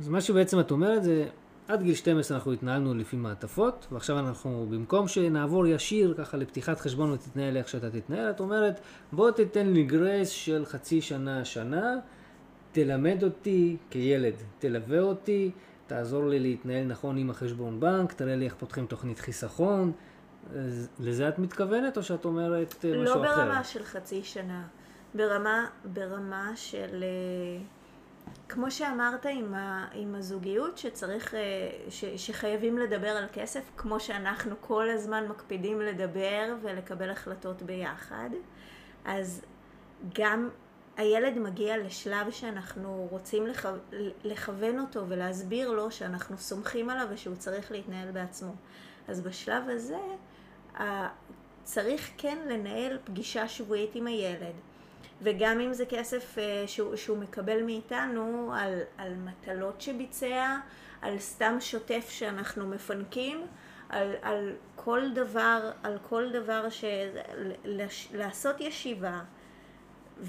אז 0.00 0.08
מה 0.08 0.20
שבעצם 0.20 0.60
את 0.60 0.70
אומרת 0.70 1.04
זה, 1.04 1.28
עד 1.68 1.82
גיל 1.82 1.94
12 1.94 2.36
אנחנו 2.36 2.52
התנהלנו 2.52 2.94
לפי 2.94 3.16
מעטפות, 3.16 3.86
ועכשיו 3.92 4.18
אנחנו, 4.18 4.66
במקום 4.70 5.08
שנעבור 5.08 5.66
ישיר 5.66 6.14
ככה 6.18 6.36
לפתיחת 6.36 6.80
חשבון 6.80 7.10
ותתנהל 7.10 7.56
איך 7.56 7.68
שאתה 7.68 7.90
תתנהל, 7.90 8.30
את 8.30 8.40
אומרת, 8.40 8.80
בוא 9.12 9.30
תיתן 9.30 9.66
לי 9.66 9.82
גרייס 9.82 10.28
של 10.28 10.64
חצי 10.64 11.00
שנה, 11.00 11.44
שנה, 11.44 11.94
תלמד 12.72 13.24
אותי 13.24 13.76
כילד, 13.90 14.34
תלווה 14.58 15.00
אותי, 15.00 15.50
תעזור 15.86 16.28
לי 16.28 16.40
להתנהל 16.40 16.84
נכון 16.84 17.16
עם 17.16 17.30
החשבון 17.30 17.80
בנק, 17.80 18.12
תראה 18.12 18.36
לי 18.36 18.44
איך 18.44 18.54
פותחים 18.54 18.86
תוכנית 18.86 19.18
חיסכון. 19.18 19.92
לזה 21.00 21.28
את 21.28 21.38
מתכוונת, 21.38 21.96
או 21.96 22.02
שאת 22.02 22.24
אומרת 22.24 22.74
לא 22.84 23.02
משהו 23.02 23.14
אחר? 23.14 23.22
לא 23.22 23.44
ברמה 23.44 23.64
של 23.64 23.84
חצי 23.84 24.22
שנה, 24.24 24.64
ברמה, 25.14 25.66
ברמה 25.84 26.52
של... 26.54 27.04
כמו 28.48 28.70
שאמרת 28.70 29.26
עם, 29.30 29.54
ה, 29.54 29.88
עם 29.92 30.14
הזוגיות, 30.14 30.78
שצריך, 30.78 31.34
אה, 31.34 31.40
ש, 31.88 32.04
שחייבים 32.04 32.78
לדבר 32.78 33.08
על 33.08 33.24
כסף, 33.32 33.70
כמו 33.76 34.00
שאנחנו 34.00 34.54
כל 34.60 34.90
הזמן 34.90 35.28
מקפידים 35.28 35.80
לדבר 35.80 36.54
ולקבל 36.62 37.10
החלטות 37.10 37.62
ביחד, 37.62 38.30
אז 39.04 39.42
גם 40.14 40.48
הילד 40.96 41.38
מגיע 41.38 41.78
לשלב 41.78 42.30
שאנחנו 42.30 43.06
רוצים 43.10 43.46
לכו, 43.46 43.68
לכוון 44.24 44.78
אותו 44.80 45.08
ולהסביר 45.08 45.70
לו 45.70 45.90
שאנחנו 45.90 46.38
סומכים 46.38 46.90
עליו 46.90 47.06
ושהוא 47.10 47.36
צריך 47.36 47.72
להתנהל 47.72 48.10
בעצמו. 48.10 48.54
אז 49.08 49.20
בשלב 49.20 49.68
הזה 49.68 49.98
צריך 51.62 52.10
כן 52.18 52.38
לנהל 52.48 52.98
פגישה 53.04 53.48
שבועית 53.48 53.94
עם 53.94 54.06
הילד. 54.06 54.54
וגם 55.22 55.60
אם 55.60 55.72
זה 55.72 55.86
כסף 55.86 56.38
uh, 56.38 56.68
שהוא, 56.68 56.96
שהוא 56.96 57.18
מקבל 57.18 57.62
מאיתנו 57.62 58.52
על, 58.56 58.80
על 58.98 59.14
מטלות 59.14 59.80
שביצע, 59.80 60.56
על 61.02 61.18
סתם 61.18 61.56
שוטף 61.60 62.06
שאנחנו 62.10 62.66
מפנקים, 62.66 63.46
על, 63.88 64.12
על 64.22 64.52
כל 64.76 65.00
דבר, 65.14 65.70
על 65.82 65.98
כל 66.08 66.30
דבר 66.32 66.70
ש... 66.70 66.84
לעשות 68.14 68.60
ישיבה 68.60 69.20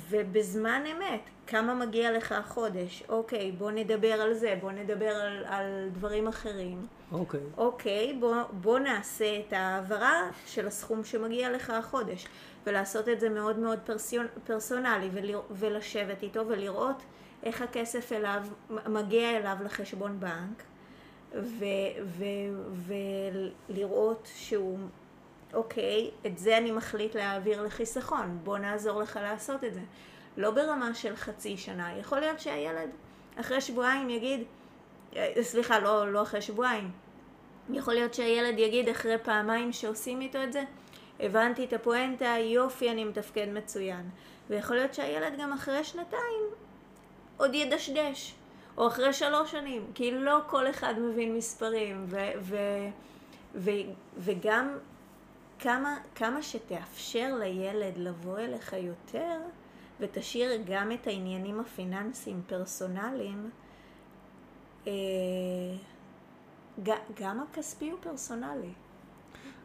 ובזמן 0.09 0.83
אמת, 0.91 1.21
כמה 1.47 1.73
מגיע 1.73 2.11
לך 2.11 2.31
החודש? 2.31 3.03
אוקיי, 3.09 3.51
בוא 3.51 3.71
נדבר 3.71 4.13
על 4.13 4.33
זה, 4.33 4.57
בוא 4.61 4.71
נדבר 4.71 5.15
על, 5.15 5.43
על 5.45 5.89
דברים 5.91 6.27
אחרים. 6.27 6.87
אוקיי. 7.11 7.39
אוקיי, 7.57 8.17
בוא, 8.19 8.35
בוא 8.51 8.79
נעשה 8.79 9.39
את 9.39 9.53
ההעברה 9.53 10.29
של 10.45 10.67
הסכום 10.67 11.03
שמגיע 11.03 11.51
לך 11.51 11.69
החודש. 11.69 12.27
ולעשות 12.67 13.09
את 13.09 13.19
זה 13.19 13.29
מאוד 13.29 13.59
מאוד 13.59 13.79
פרסונלי 14.45 15.09
ולשבת 15.51 16.23
איתו 16.23 16.47
ולראות 16.47 17.03
איך 17.43 17.61
הכסף 17.61 18.11
אליו, 18.11 18.43
מגיע 18.69 19.37
אליו 19.37 19.57
לחשבון 19.65 20.19
בנק 20.19 20.63
ו, 21.33 21.65
ו, 22.05 22.25
ולראות 23.69 24.29
שהוא, 24.35 24.79
אוקיי, 25.53 26.11
את 26.25 26.37
זה 26.37 26.57
אני 26.57 26.71
מחליט 26.71 27.15
להעביר 27.15 27.61
לחיסכון, 27.61 28.39
בוא 28.43 28.57
נעזור 28.57 29.01
לך 29.01 29.19
לעשות 29.23 29.63
את 29.63 29.73
זה. 29.73 29.81
לא 30.37 30.51
ברמה 30.51 30.93
של 30.93 31.15
חצי 31.15 31.57
שנה, 31.57 31.97
יכול 31.99 32.19
להיות 32.19 32.39
שהילד 32.39 32.89
אחרי 33.35 33.61
שבועיים 33.61 34.09
יגיד, 34.09 34.43
אה, 35.15 35.33
סליחה, 35.41 35.79
לא, 35.79 36.11
לא 36.11 36.21
אחרי 36.21 36.41
שבועיים, 36.41 36.91
יכול 37.69 37.93
להיות 37.93 38.13
שהילד 38.13 38.59
יגיד 38.59 38.89
אחרי 38.89 39.17
פעמיים 39.17 39.71
שעושים 39.71 40.21
איתו 40.21 40.43
את 40.43 40.53
זה, 40.53 40.63
הבנתי 41.19 41.65
את 41.65 41.73
הפואנטה, 41.73 42.35
יופי, 42.39 42.91
אני 42.91 43.03
מתפקד 43.03 43.47
מצוין. 43.53 44.09
ויכול 44.49 44.75
להיות 44.75 44.93
שהילד 44.93 45.33
גם 45.39 45.53
אחרי 45.53 45.83
שנתיים 45.83 46.43
עוד 47.37 47.55
ידשדש, 47.55 48.35
או 48.77 48.87
אחרי 48.87 49.13
שלוש 49.13 49.51
שנים, 49.51 49.91
כי 49.95 50.11
לא 50.11 50.39
כל 50.47 50.69
אחד 50.69 50.93
מבין 50.99 51.35
מספרים, 51.35 52.05
ו, 52.07 52.17
ו, 52.39 52.57
ו, 53.55 53.71
וגם 54.17 54.77
כמה, 55.59 55.97
כמה 56.15 56.43
שתאפשר 56.43 57.35
לילד 57.39 57.97
לבוא 57.97 58.39
אליך 58.39 58.73
יותר, 58.73 59.37
ותשאיר 59.99 60.61
גם 60.65 60.91
את 60.91 61.07
העניינים 61.07 61.59
הפיננסיים 61.59 62.41
פרסונליים, 62.47 63.49
אה, 64.87 64.93
גם 67.15 67.39
הכספי 67.39 67.89
הוא 67.89 67.99
פרסונלי. 68.01 68.73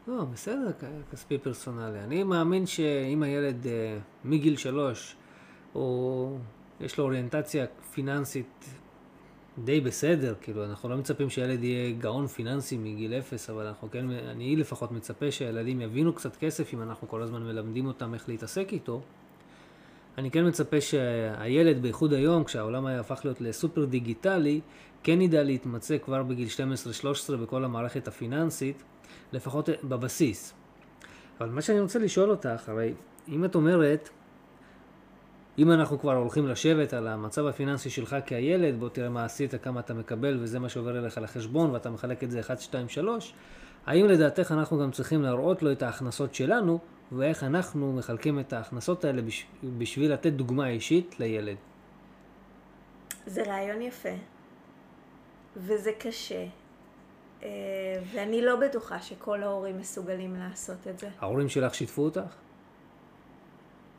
לא, 0.09 0.25
בסדר, 0.25 0.71
כספי 1.13 1.39
פרסונלי. 1.39 2.01
אני 2.01 2.23
מאמין 2.23 2.67
שאם 2.67 3.23
הילד 3.23 3.67
אה, 3.67 3.99
מגיל 4.25 4.57
שלוש, 4.57 5.17
או 5.75 6.37
יש 6.81 6.99
לו 6.99 7.05
אוריינטציה 7.05 7.67
פיננסית 7.93 8.65
די 9.65 9.81
בסדר, 9.81 10.35
כאילו, 10.41 10.65
אנחנו 10.65 10.89
לא 10.89 10.97
מצפים 10.97 11.31
שילד 11.31 11.65
יהיה 11.65 11.93
גאון 11.93 12.27
פיננסי 12.27 12.79
מגיל 12.79 13.15
אפס, 13.15 13.51
אבל 13.51 13.67
אנחנו 13.67 13.91
כן, 13.91 14.11
אני 14.11 14.57
לפחות 14.57 14.93
מצפה 14.93 15.31
שהילדים 15.31 15.81
יבינו 15.81 16.13
קצת 16.13 16.37
כסף, 16.37 16.75
אם 16.75 16.83
אנחנו 16.83 17.09
כל 17.09 17.23
הזמן 17.23 17.43
מלמדים 17.43 17.87
אותם 17.87 18.15
איך 18.15 18.29
להתעסק 18.29 18.73
איתו. 18.73 19.01
אני 20.19 20.31
כן 20.31 20.47
מצפה 20.47 20.81
שהילד, 20.81 21.83
בייחוד 21.83 22.13
היום, 22.13 22.45
כשהעולם 22.45 22.87
היה 22.87 23.01
הפך 23.01 23.21
להיות 23.25 23.41
לסופר 23.41 23.85
דיגיטלי, 23.85 24.61
כן 25.03 25.21
ידע 25.21 25.43
להתמצא 25.43 25.99
כבר 25.99 26.23
בגיל 26.23 26.49
12-13 27.29 27.37
בכל 27.37 27.65
המערכת 27.65 28.09
הפיננסית, 28.09 28.83
לפחות 29.33 29.69
בבסיס. 29.85 30.55
אבל 31.41 31.49
מה 31.49 31.63
שאני 31.63 31.81
רוצה 31.81 31.99
לשאול 31.99 32.31
אותך, 32.31 32.69
הרי 32.69 32.95
אם 33.29 33.45
את 33.45 33.55
אומרת, 33.55 34.09
אם 35.59 35.71
אנחנו 35.71 35.99
כבר 35.99 36.15
הולכים 36.15 36.47
לשבת 36.47 36.93
על 36.93 37.07
המצב 37.07 37.47
הפיננסי 37.47 37.91
שלך 37.91 38.17
כילד, 38.27 38.81
בוא 38.81 38.89
תראה 38.89 39.09
מה 39.09 39.25
עשית, 39.25 39.55
כמה 39.63 39.81
אתה 39.81 39.95
מקבל 39.95 40.39
וזה 40.43 40.59
מה 40.59 40.69
שעובר 40.69 40.99
אליך 40.99 41.19
לחשבון 41.19 41.71
ואתה 41.71 41.91
מחלק 41.91 42.25
את 42.25 42.31
זה 42.31 42.41
1, 42.41 42.61
2, 42.61 42.89
3, 42.89 43.35
האם 43.87 44.07
לדעתך 44.07 44.53
אנחנו 44.53 44.79
גם 44.79 44.91
צריכים 44.91 45.23
להראות 45.23 45.63
לו 45.63 45.73
את 45.73 45.83
ההכנסות 45.83 46.35
שלנו 46.35 46.79
ואיך 47.13 47.45
אנחנו 47.45 47.93
מחלקים 47.93 48.41
את 48.41 48.53
ההכנסות 48.53 49.05
האלה 49.05 49.23
בשביל 49.79 50.13
לתת 50.13 50.33
דוגמה 50.33 50.69
אישית 50.69 51.21
לילד? 51.21 51.57
זה 53.27 53.43
רעיון 53.43 53.83
יפה, 53.83 54.17
וזה 55.57 55.91
קשה, 55.99 56.45
ואני 58.13 58.43
לא 58.43 58.57
בטוחה 58.57 59.03
שכל 59.03 59.43
ההורים 59.43 59.79
מסוגלים 59.79 60.37
לעשות 60.37 60.87
את 60.87 60.99
זה. 60.99 61.09
ההורים 61.21 61.49
שלך 61.49 61.75
שיתפו 61.75 62.03
אותך? 62.03 62.35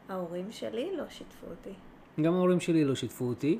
ההורים 0.09 0.51
שלי 0.51 0.95
לא 0.97 1.03
שיתפו 1.09 1.47
אותי. 1.47 1.73
גם 2.21 2.33
ההורים 2.33 2.59
שלי 2.59 2.85
לא 2.85 2.95
שיתפו 2.95 3.25
אותי, 3.25 3.59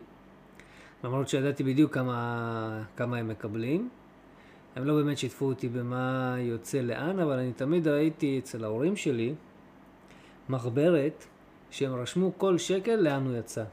למרות 1.04 1.30
שידעתי 1.30 1.64
בדיוק 1.64 1.94
כמה, 1.94 2.84
כמה 2.96 3.18
הם 3.18 3.28
מקבלים. 3.28 3.90
הם 4.76 4.86
לא 4.86 4.94
באמת 4.94 5.18
שיתפו 5.18 5.46
אותי 5.46 5.70
במה 5.70 6.36
יוצא 6.40 6.78
לאן, 6.78 7.20
אבל 7.20 7.40
אני 7.40 7.54
תמיד 7.54 7.88
ראיתי 7.88 8.40
אצל 8.40 8.64
ההורים 8.64 8.96
שלי 8.96 9.36
מחברת 10.50 11.26
שהם 11.72 11.96
רשמו 11.96 12.32
כל 12.38 12.58
שקל 12.58 12.96
לאן 12.96 13.26
הוא 13.26 13.36
יצא. 13.36 13.64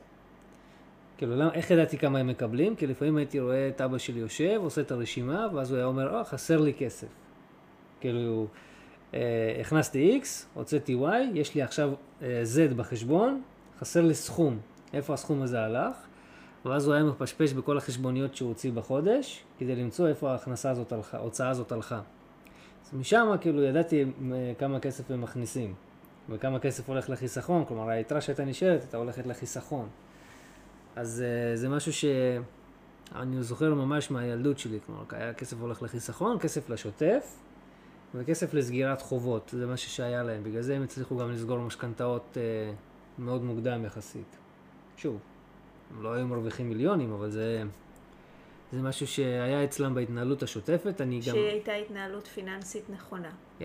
כאילו, 1.20 1.36
למה, 1.36 1.54
איך 1.54 1.70
ידעתי 1.70 1.98
כמה 1.98 2.18
הם 2.18 2.26
מקבלים? 2.26 2.76
כי 2.76 2.86
לפעמים 2.86 3.16
הייתי 3.16 3.40
רואה 3.40 3.68
את 3.68 3.80
אבא 3.80 3.98
שלי 3.98 4.20
יושב, 4.20 4.60
עושה 4.62 4.80
את 4.80 4.90
הרשימה, 4.90 5.46
ואז 5.54 5.70
הוא 5.70 5.76
היה 5.76 5.86
אומר, 5.86 6.16
אה, 6.16 6.24
חסר 6.24 6.60
לי 6.60 6.74
כסף. 6.74 7.06
כאילו, 8.00 8.46
אה, 9.14 9.58
הכנסתי 9.60 10.20
X, 10.22 10.26
הוצאתי 10.54 10.96
Y, 11.02 11.06
יש 11.34 11.54
לי 11.54 11.62
עכשיו 11.62 11.92
אה, 12.22 12.42
Z 12.54 12.74
בחשבון, 12.74 13.42
חסר 13.80 14.00
לי 14.00 14.14
סכום. 14.14 14.58
איפה 14.92 15.14
הסכום 15.14 15.42
הזה 15.42 15.60
הלך? 15.60 15.94
ואז 16.64 16.86
הוא 16.86 16.94
היה 16.94 17.04
מפשפש 17.04 17.52
בכל 17.52 17.78
החשבוניות 17.78 18.36
שהוא 18.36 18.48
הוציא 18.48 18.72
בחודש, 18.72 19.44
כדי 19.58 19.76
למצוא 19.76 20.08
איפה 20.08 20.30
ההכנסה 20.30 20.70
הזאת 20.70 20.92
הלכה, 20.92 21.16
ההוצאה 21.16 21.48
הזאת 21.48 21.72
הלכה. 21.72 22.00
אז 22.84 22.94
משם 22.94 23.34
כאילו 23.40 23.62
ידעתי 23.62 24.04
אה, 24.04 24.52
כמה 24.58 24.80
כסף 24.80 25.10
הם 25.10 25.20
מכניסים, 25.20 25.74
וכמה 26.28 26.58
כסף 26.58 26.88
הולך 26.88 27.10
לחיסכון, 27.10 27.64
כלומר 27.64 27.88
היתרה 27.88 28.20
שהייתה 28.20 28.44
נשארת 28.44 28.80
הייתה 28.80 28.96
הולכת 28.96 29.26
לחיסכון. 29.26 29.88
אז 30.96 31.24
uh, 31.24 31.56
זה 31.56 31.68
משהו 31.68 31.92
שאני 31.92 33.42
זוכר 33.42 33.74
ממש 33.74 34.10
מהילדות 34.10 34.58
שלי, 34.58 34.78
כלומר 34.86 35.02
היה 35.10 35.34
כסף 35.34 35.56
הולך 35.60 35.82
לחיסכון, 35.82 36.38
כסף 36.38 36.70
לשוטף, 36.70 37.36
וכסף 38.14 38.54
לסגירת 38.54 39.02
חובות, 39.02 39.50
זה 39.56 39.66
משהו 39.66 39.90
שהיה 39.90 40.22
להם, 40.22 40.44
בגלל 40.44 40.62
זה 40.62 40.76
הם 40.76 40.82
הצליחו 40.82 41.16
גם 41.16 41.30
לסגור 41.30 41.58
משכנתאות 41.58 42.36
uh, 42.36 43.20
מאוד 43.22 43.44
מוקדם 43.44 43.84
יחסית. 43.84 44.36
שוב, 44.96 45.18
הם 45.90 46.02
לא 46.02 46.12
היו 46.12 46.26
מרוויחים 46.26 46.68
מיליונים, 46.68 47.12
אבל 47.12 47.30
זה, 47.30 47.62
זה 48.72 48.82
משהו 48.82 49.06
שהיה 49.06 49.64
אצלם 49.64 49.94
בהתנהלות 49.94 50.42
השוטפת. 50.42 51.00
אני 51.00 51.16
גם... 51.16 51.22
שהייתה 51.22 51.72
התנהלות 51.72 52.26
פיננסית 52.26 52.90
נכונה. 52.90 53.30
Yeah, 53.60 53.64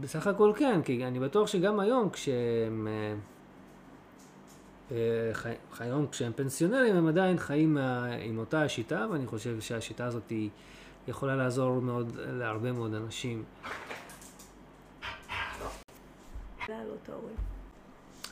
בסך 0.00 0.26
הכל 0.26 0.52
כן, 0.56 0.82
כי 0.82 1.06
אני 1.06 1.20
בטוח 1.20 1.46
שגם 1.46 1.80
היום 1.80 2.10
כשהם... 2.10 2.88
אה, 4.92 5.34
חי, 5.34 5.52
היום 5.78 6.06
כשהם 6.06 6.32
פנסיונרים 6.36 6.96
הם 6.96 7.06
עדיין 7.06 7.38
חיים 7.38 7.74
מה, 7.74 8.04
עם 8.04 8.38
אותה 8.38 8.62
השיטה, 8.62 9.06
ואני 9.10 9.26
חושב 9.26 9.60
שהשיטה 9.60 10.04
הזאת 10.04 10.30
היא 10.30 10.50
יכולה 11.08 11.36
לעזור 11.36 11.80
מאוד 11.80 12.16
להרבה 12.16 12.72
מאוד 12.72 12.94
אנשים. 12.94 13.44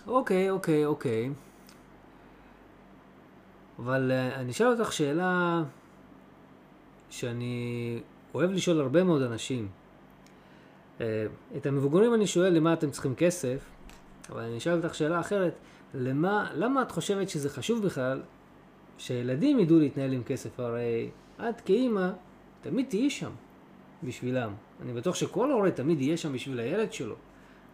אוקיי, 0.06 0.50
אוקיי, 0.50 0.84
אוקיי. 0.84 1.30
אבל 3.78 4.12
uh, 4.12 4.36
אני 4.36 4.50
אשאל 4.50 4.66
אותך 4.66 4.92
שאלה 4.92 5.62
שאני 7.10 8.00
אוהב 8.34 8.50
לשאול 8.50 8.80
הרבה 8.80 9.04
מאוד 9.04 9.22
אנשים. 9.22 9.68
את 11.56 11.66
המבוגרים 11.66 12.14
אני 12.14 12.26
שואל 12.26 12.52
למה 12.52 12.72
אתם 12.72 12.90
צריכים 12.90 13.14
כסף, 13.14 13.64
אבל 14.30 14.42
אני 14.42 14.58
אשאל 14.58 14.72
אותך 14.72 14.94
שאלה 14.94 15.20
אחרת, 15.20 15.54
למה, 15.94 16.50
למה 16.54 16.82
את 16.82 16.90
חושבת 16.90 17.28
שזה 17.28 17.50
חשוב 17.50 17.86
בכלל 17.86 18.22
שילדים 18.98 19.60
ידעו 19.60 19.78
להתנהל 19.78 20.12
עם 20.12 20.22
כסף? 20.22 20.60
הרי 20.60 21.10
את 21.48 21.60
כאימא 21.60 22.10
תמיד 22.60 22.86
תהיי 22.88 23.10
שם 23.10 23.30
בשבילם. 24.02 24.54
אני 24.82 24.92
בטוח 24.92 25.14
שכל 25.14 25.50
הורה 25.50 25.70
תמיד 25.70 26.00
יהיה 26.00 26.16
שם 26.16 26.32
בשביל 26.32 26.60
הילד 26.60 26.92
שלו. 26.92 27.14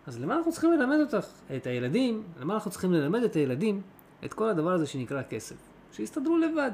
אז 0.06 0.20
למה 0.20 0.36
אנחנו 0.36 0.52
צריכים 0.52 0.72
ללמד 0.72 0.96
אותך, 1.00 1.26
את 1.56 1.66
הילדים, 1.66 2.22
למה 2.40 2.54
אנחנו 2.54 2.70
צריכים 2.70 2.92
ללמד 2.92 3.22
את 3.22 3.34
הילדים 3.34 3.82
את 4.24 4.34
כל 4.34 4.48
הדבר 4.48 4.70
הזה 4.70 4.86
שנקרא 4.86 5.22
כסף? 5.22 5.56
שיסתדרו 5.92 6.38
לבד. 6.38 6.70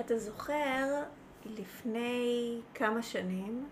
אתה 0.00 0.18
זוכר 0.18 1.02
לפני 1.46 2.60
כמה 2.74 3.02
שנים, 3.02 3.66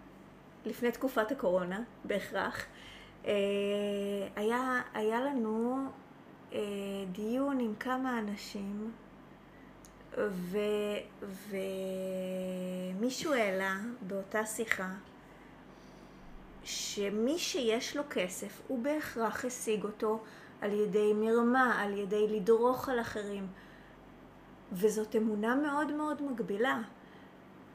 לפני 0.66 0.90
תקופת 0.90 1.32
הקורונה 1.32 1.82
בהכרח, 2.04 2.66
היה, 3.24 4.82
היה 4.94 5.20
לנו 5.20 5.86
אה, 6.52 6.58
דיון 7.12 7.60
עם 7.60 7.74
כמה 7.74 8.18
אנשים 8.18 8.92
ומישהו 12.98 13.32
העלה 13.32 13.76
באותה 14.00 14.46
שיחה 14.46 14.88
שמי 16.64 17.38
שיש 17.38 17.96
לו 17.96 18.02
כסף 18.10 18.60
הוא 18.68 18.82
בהכרח 18.82 19.44
השיג 19.44 19.84
אותו 19.84 20.20
על 20.60 20.72
ידי 20.72 21.12
מרמה, 21.12 21.82
על 21.82 21.98
ידי 21.98 22.28
לדרוך 22.28 22.88
על 22.88 23.00
אחרים. 23.00 23.46
וזאת 24.72 25.16
אמונה 25.16 25.54
מאוד 25.54 25.92
מאוד 25.92 26.22
מגבילה. 26.22 26.78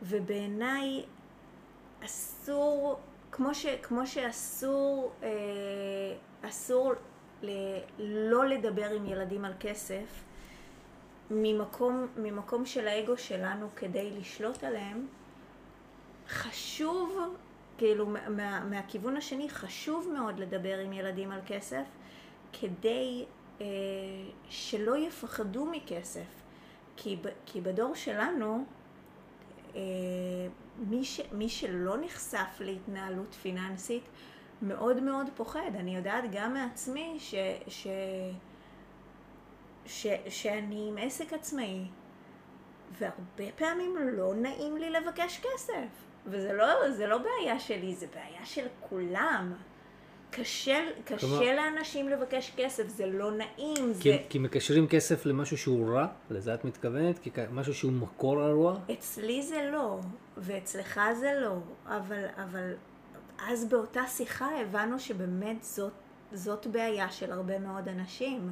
ובעיניי 0.01 1.05
אסור, 2.05 2.99
כמו, 3.35 3.55
ש, 3.55 3.65
כמו 3.65 4.07
שאסור 4.07 5.11
אה, 5.23 5.29
אסור 6.41 6.93
ל, 7.43 7.49
לא 7.99 8.45
לדבר 8.45 8.89
עם 8.89 9.05
ילדים 9.05 9.45
על 9.45 9.53
כסף, 9.59 10.23
ממקום, 11.31 12.07
ממקום 12.17 12.65
של 12.65 12.87
האגו 12.87 13.17
שלנו 13.17 13.67
כדי 13.75 14.11
לשלוט 14.11 14.63
עליהם, 14.63 15.07
חשוב, 16.27 17.35
כאילו 17.77 18.05
מה, 18.05 18.63
מהכיוון 18.63 19.17
השני, 19.17 19.49
חשוב 19.49 20.09
מאוד 20.13 20.39
לדבר 20.39 20.79
עם 20.79 20.93
ילדים 20.93 21.31
על 21.31 21.39
כסף, 21.47 21.85
כדי 22.53 23.25
אה, 23.61 23.65
שלא 24.49 24.97
יפחדו 24.97 25.65
מכסף. 25.65 26.41
כי, 26.97 27.17
כי 27.45 27.61
בדור 27.61 27.95
שלנו, 27.95 28.65
אה, 29.75 29.81
מי, 30.77 31.05
ש, 31.05 31.21
מי 31.31 31.49
שלא 31.49 31.97
נחשף 31.97 32.59
להתנהלות 32.59 33.33
פיננסית 33.33 34.03
מאוד 34.61 35.03
מאוד 35.03 35.29
פוחד. 35.35 35.71
אני 35.75 35.95
יודעת 35.95 36.23
גם 36.31 36.53
מעצמי 36.53 37.15
ש, 37.19 37.35
ש, 37.67 37.87
ש, 39.85 40.07
שאני 40.29 40.87
עם 40.89 40.97
עסק 40.97 41.33
עצמאי, 41.33 41.85
והרבה 42.91 43.51
פעמים 43.55 43.97
לא 43.97 44.35
נעים 44.35 44.77
לי 44.77 44.89
לבקש 44.89 45.41
כסף. 45.41 45.87
וזה 46.25 46.53
לא, 46.53 46.65
לא 47.07 47.17
בעיה 47.17 47.59
שלי, 47.59 47.95
זה 47.95 48.07
בעיה 48.07 48.45
של 48.45 48.67
כולם. 48.89 49.53
קשה, 50.35 50.79
קשה 51.05 51.27
כלומר- 51.27 51.55
לאנשים 51.55 52.09
לבקש 52.09 52.51
כסף, 52.57 52.87
זה 52.87 53.05
לא 53.05 53.31
נעים, 53.31 53.93
כי, 53.99 54.11
זה... 54.11 54.17
כי 54.29 54.39
מקשרים 54.39 54.87
כסף 54.87 55.25
למשהו 55.25 55.57
שהוא 55.57 55.95
רע, 55.95 56.07
לזה 56.29 56.53
את 56.53 56.65
מתכוונת? 56.65 57.19
כי 57.19 57.29
משהו 57.51 57.73
שהוא 57.73 57.91
מקור 57.91 58.41
הרוע? 58.41 58.75
אצלי 58.93 59.41
זה 59.43 59.69
לא, 59.71 59.99
ואצלך 60.37 60.99
זה 61.19 61.33
לא, 61.41 61.55
אבל, 61.87 62.25
אבל 62.43 62.73
אז 63.39 63.65
באותה 63.65 64.01
שיחה 64.07 64.49
הבנו 64.61 64.99
שבאמת 64.99 65.63
זאת, 65.63 65.91
זאת 66.33 66.67
בעיה 66.67 67.11
של 67.11 67.31
הרבה 67.31 67.59
מאוד 67.59 67.87
אנשים. 67.87 68.51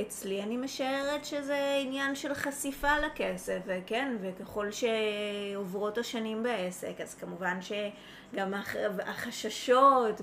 אצלי 0.00 0.42
אני 0.42 0.56
משערת 0.56 1.24
שזה 1.24 1.78
עניין 1.82 2.14
של 2.14 2.34
חשיפה 2.34 2.98
לכסף, 2.98 3.58
וכן, 3.66 4.16
וככל 4.20 4.66
שעוברות 4.70 5.98
השנים 5.98 6.42
בעסק, 6.42 7.00
אז 7.02 7.14
כמובן 7.14 7.58
שגם 7.62 8.54
הח- 8.54 8.76
החששות 9.06 10.20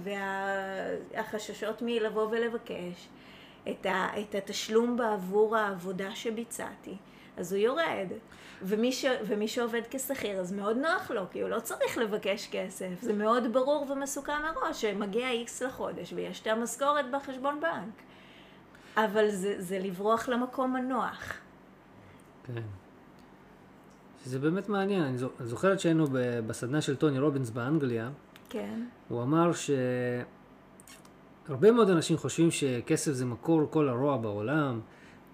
והחששות 1.14 1.82
מלבוא 1.82 2.28
ולבקש 2.32 3.08
את, 3.70 3.86
ה, 3.86 4.08
את 4.22 4.36
התשלום 4.36 4.98
בעבור 4.98 5.58
העבודה 5.58 6.16
שביצעתי, 6.16 6.96
אז 7.38 7.54
הוא 7.54 7.62
יורד. 7.62 8.08
ומי, 8.62 8.92
ש, 8.92 9.06
ומי 9.26 9.48
שעובד 9.48 9.82
כשכיר, 9.90 10.40
אז 10.40 10.52
מאוד 10.52 10.78
נוח 10.78 11.12
לו, 11.12 11.22
כי 11.32 11.42
הוא 11.42 11.50
לא 11.50 11.60
צריך 11.60 11.98
לבקש 11.98 12.48
כסף. 12.52 12.88
זה 13.02 13.14
מאוד 13.14 13.54
ברור 13.54 13.86
ומסוכם 13.92 14.42
מראש, 14.44 14.82
שמגיע 14.82 15.30
איקס 15.30 15.62
לחודש 15.62 16.14
ויש 16.14 16.42
את 16.42 16.48
המשכורת 16.48 17.12
בחשבון 17.12 17.60
בנק. 17.60 17.94
אבל 18.98 19.30
זה, 19.30 19.56
זה 19.62 19.80
לברוח 19.80 20.30
למקום 20.30 20.76
הנוח. 20.76 21.34
כן. 22.44 22.62
שזה 24.24 24.40
באמת 24.40 24.70
מעניין. 24.70 25.04
אני 25.04 25.18
זו- 25.18 25.30
אני 25.40 25.48
זוכרת 25.48 25.80
שהיינו 25.80 26.06
בסדנה 26.48 26.82
של 26.82 26.96
טוני 26.96 27.20
רובינס 27.20 27.50
באנגליה, 27.50 28.10
כן. 28.50 28.84
הוא 29.10 29.24
אמר 29.24 29.52
שהרבה 31.48 31.72
מאוד 31.72 31.90
אנשים 31.90 32.18
חושבים 32.18 32.52
שכסף 32.52 33.12
זה 33.12 33.26
מקור 33.26 33.62
כל 33.70 33.90
הרוע 33.90 34.18
בעולם, 34.18 34.80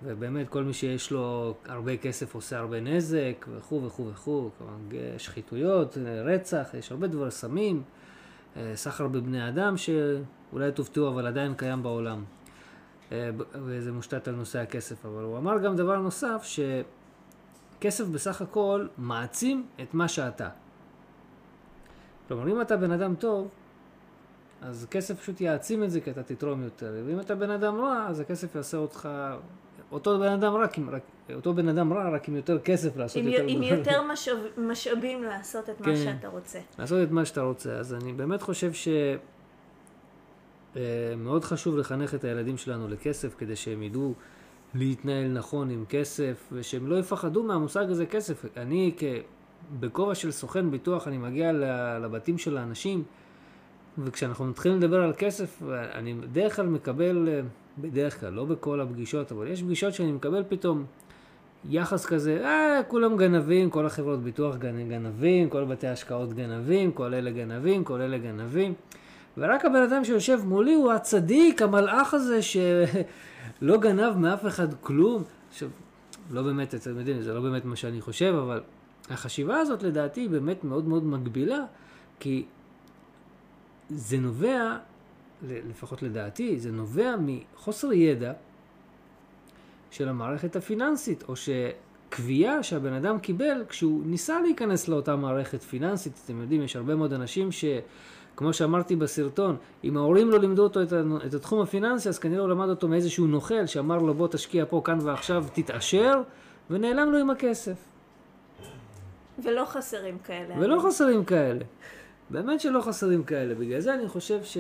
ובאמת 0.04 0.50
כל 0.50 0.64
מי 0.64 0.74
שיש 0.74 1.12
לו 1.12 1.54
הרבה 1.66 1.98
כסף 1.98 2.36
עושה 2.36 2.58
הרבה 2.60 2.80
נזק, 2.80 3.46
וכו' 3.56 3.84
וכו' 3.84 4.08
וכו', 4.08 4.50
כלומר, 4.58 4.74
שחיתויות, 5.18 5.98
רצח, 6.26 6.70
יש 6.74 6.92
הרבה 6.92 7.08
דברים, 7.08 7.30
סמים, 7.30 7.84
אה, 8.58 8.72
סחר 8.76 9.08
בבני 9.08 9.50
אדם 9.50 9.76
שאולי 9.78 10.72
תופתעו 10.72 11.08
אבל 11.10 11.28
עדיין 11.28 11.54
קיים 11.54 11.84
בעולם. 11.84 12.24
אה, 13.12 13.30
וזה 13.54 13.92
מושתת 13.92 14.28
על 14.28 14.36
נושא 14.36 14.60
הכסף, 14.60 15.06
אבל 15.06 15.24
הוא 15.24 15.38
אמר 15.38 15.58
גם 15.58 15.76
דבר 15.76 16.00
נוסף, 16.00 16.56
שכסף 17.80 18.06
בסך 18.06 18.42
הכל 18.42 18.88
מעצים 18.98 19.66
את 19.82 19.94
מה 19.94 20.08
שאתה. 20.08 20.50
כלומר, 22.28 22.52
אם 22.52 22.62
אתה 22.62 22.78
בן 22.78 22.92
אדם 22.92 23.16
טוב, 23.16 23.48
אז 24.62 24.88
כסף 24.92 25.20
פשוט 25.20 25.42
יעצים 25.42 25.84
את 25.84 25.92
זה 25.92 26.02
כי 26.02 26.12
אתה 26.12 26.24
תתרום 26.24 26.64
יותר. 26.64 26.94
ואם 27.06 27.20
אתה 27.20 27.36
בן 27.36 27.50
אדם 27.50 27.82
רע, 27.82 28.06
אז 28.10 28.20
הכסף 28.20 28.56
יעשה 28.56 28.78
אותך 28.78 29.10
אותו 29.92 30.20
בן 30.20 30.32
אדם 30.32 30.54
רע, 30.54 30.66
רק, 30.92 31.02
אותו 31.34 31.54
בן 31.54 31.68
אדם 31.68 31.94
רע, 31.94 32.10
רק 32.10 32.28
עם 32.28 32.36
יותר 32.36 32.60
כסף 32.60 32.98
לעשות 32.98 33.18
עם, 33.18 33.28
יותר... 33.28 33.46
עם 33.48 33.64
יותר 33.64 34.02
משאב, 34.12 34.38
משאבים 34.58 35.24
לעשות 35.24 35.70
את 35.70 35.82
כן. 35.82 35.90
מה 35.90 35.98
שאתה 35.98 36.28
רוצה. 36.28 36.60
לעשות 36.80 37.04
את 37.04 37.12
מה 37.12 37.26
שאתה 37.26 37.42
רוצה. 37.42 37.72
אז 37.74 37.94
אני 37.94 38.14
באמת 38.14 38.42
חושב 38.42 38.74
ש... 38.74 38.88
אה, 40.76 40.82
מאוד 41.18 41.44
חשוב 41.44 41.78
לחנך 41.78 42.16
את 42.16 42.24
הילדים 42.24 42.58
שלנו 42.58 42.88
לכסף, 42.88 43.36
כדי 43.38 43.56
שהם 43.56 43.84
ידעו 43.84 44.14
להתנהל 44.76 45.28
נכון 45.28 45.70
עם 45.70 45.86
כסף, 45.90 46.50
ושהם 46.52 46.88
לא 46.88 47.00
יפחדו 47.00 47.44
מהמושג 47.44 47.86
הזה 47.90 48.06
כסף. 48.06 48.46
אני. 48.58 48.92
בכובע 49.80 50.16
של 50.16 50.32
סוכן 50.32 50.72
ביטוח, 50.72 51.08
אני 51.08 51.18
מגיע 51.18 51.52
לבתים 52.02 52.38
של 52.38 52.58
האנשים, 52.58 53.04
וכשאנחנו 53.98 54.46
מתחילים 54.46 54.78
לדבר 54.78 55.02
על 55.04 55.14
כסף, 55.18 55.62
אני 55.72 56.14
בדרך 56.14 56.56
כלל 56.56 56.66
מקבל, 56.66 57.30
אה, 57.32 57.42
בדרך 57.78 58.20
כלל, 58.20 58.34
לא 58.34 58.46
בכל 58.46 58.82
הפגישות, 58.82 59.32
אבל 59.32 59.48
יש 59.48 59.64
פגישות 59.64 59.94
שאני 59.94 60.12
מקבל 60.12 60.44
פתאום 60.50 60.86
יחס 61.70 62.06
כזה, 62.06 62.46
אה, 62.46 62.82
כולם 62.88 63.18
גנבים, 63.18 63.70
כל 63.70 63.86
החברות 63.86 64.24
ביטוח 64.24 64.56
גנ- 64.56 64.90
גנבים, 64.90 65.50
כל 65.50 65.66
בתי 65.66 65.88
ההשקעות 65.88 66.34
גנבים, 66.34 66.92
כל 66.92 67.14
אלה 67.14 67.32
גנבים, 67.32 67.84
כל 67.84 68.02
אלה 68.02 68.18
גנבים. 68.18 68.74
ורק 69.38 69.66
הבן 69.66 69.82
אדם 69.82 70.04
שיושב 70.04 70.40
מולי 70.46 70.74
הוא 70.74 70.92
הצדיק, 70.92 71.62
המלאך 71.62 72.14
הזה, 72.14 72.40
שלא 72.42 73.78
גנב 73.78 74.18
מאף 74.18 74.46
אחד 74.46 74.74
כלום. 74.74 75.24
עכשיו, 75.50 75.70
לא 76.32 76.42
באמת, 76.42 76.76
אתם 76.76 76.98
יודעים, 76.98 77.22
זה 77.22 77.34
לא 77.34 77.42
באמת 77.42 77.66
מה 77.66 77.76
שאני 77.76 78.02
חושב, 78.02 78.36
אבל 78.44 78.62
החשיבה 79.10 79.58
הזאת 79.58 79.84
לדעתי 79.84 80.22
היא 80.22 80.30
באמת 80.30 80.64
מאוד 80.64 80.88
מאוד 80.88 81.06
מגבילה, 81.06 81.60
כי 82.20 82.46
זה 83.90 84.18
נובע, 84.18 84.78
לפחות 85.44 86.04
לדעתי, 86.04 86.60
זה 86.60 86.72
נובע 86.72 87.16
מחוסר 87.20 87.94
ידע 87.94 88.34
של 89.92 90.10
המערכת 90.10 90.56
הפיננסית, 90.56 91.24
או 91.28 91.34
שקביעה 91.36 92.64
שהבן 92.64 92.94
אדם 92.94 93.20
קיבל 93.20 93.64
כשהוא 93.70 94.02
ניסה 94.06 94.42
להיכנס 94.42 94.88
לאותה 94.88 95.16
מערכת 95.16 95.62
פיננסית. 95.62 96.22
אתם 96.26 96.42
יודעים, 96.42 96.62
יש 96.62 96.76
הרבה 96.76 96.96
מאוד 96.96 97.14
אנשים 97.14 97.52
ש... 97.52 97.66
כמו 98.36 98.54
שאמרתי 98.54 98.96
בסרטון, 98.96 99.56
אם 99.84 99.98
ההורים 99.98 100.30
לא 100.30 100.40
לימדו 100.40 100.64
אותו 100.64 100.84
את, 100.84 100.94
ה- 100.94 101.02
את 101.26 101.34
התחום 101.34 101.62
הפיננסי, 101.62 102.10
אז 102.10 102.20
כנראה 102.20 102.42
הוא 102.42 102.50
למד 102.50 102.70
אותו 102.70 102.88
מאיזשהו 102.88 103.28
נוכל 103.28 103.66
שאמר 103.66 103.98
לו 103.98 104.14
בוא 104.14 104.28
תשקיע 104.28 104.66
פה, 104.70 104.82
כאן 104.86 104.98
ועכשיו, 105.02 105.46
תתעשר, 105.54 106.22
ונעלם 106.70 107.12
לו 107.12 107.18
עם 107.18 107.30
הכסף. 107.30 107.78
ולא 109.44 109.66
חסרים 109.66 110.18
כאלה. 110.24 110.56
ולא 110.60 110.82
חסרים 110.88 111.26
כאלה. 111.26 111.66
באמת 112.30 112.62
שלא 112.62 112.82
חסרים 112.82 113.24
כאלה. 113.24 113.56
בגלל 113.56 113.80
זה 113.80 113.94
אני 113.94 114.08
חושב 114.08 114.44
ש... 114.44 114.58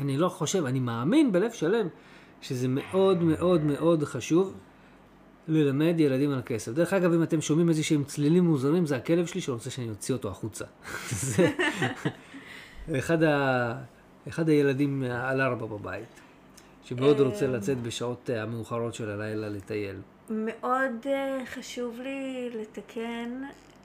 אני 0.00 0.16
לא 0.16 0.28
חושב, 0.28 0.64
אני 0.64 0.80
מאמין 0.80 1.32
בלב 1.32 1.50
שלם 1.52 1.88
שזה 2.40 2.68
מאוד 2.68 3.22
מאוד 3.22 3.64
מאוד 3.64 4.04
חשוב 4.04 4.54
ללמד 5.48 5.94
ילדים 6.00 6.30
על 6.30 6.40
כסף. 6.46 6.72
דרך 6.72 6.92
אגב, 6.92 7.12
אם 7.12 7.22
אתם 7.22 7.40
שומעים 7.40 7.68
איזה 7.68 7.82
שהם 7.82 8.04
צלילים 8.04 8.44
מוזרים, 8.44 8.86
זה 8.86 8.96
הכלב 8.96 9.26
שלי 9.26 9.40
שרוצה 9.40 9.70
שאני 9.70 9.90
אוציא 9.90 10.14
אותו 10.14 10.28
החוצה. 10.28 10.64
זה 11.10 11.50
אחד, 12.98 13.22
ה... 13.22 13.72
אחד 14.28 14.48
הילדים 14.48 15.02
על 15.02 15.40
ארבע 15.40 15.66
בבית, 15.66 16.20
שמאוד 16.84 17.20
רוצה 17.20 17.46
לצאת 17.46 17.82
בשעות 17.82 18.30
אה, 18.30 18.42
המאוחרות 18.42 18.94
של 18.94 19.10
הלילה 19.10 19.48
לטייל. 19.48 19.96
מאוד 20.30 21.06
אה, 21.06 21.42
חשוב 21.46 22.00
לי 22.00 22.50
לתקן, 22.50 23.42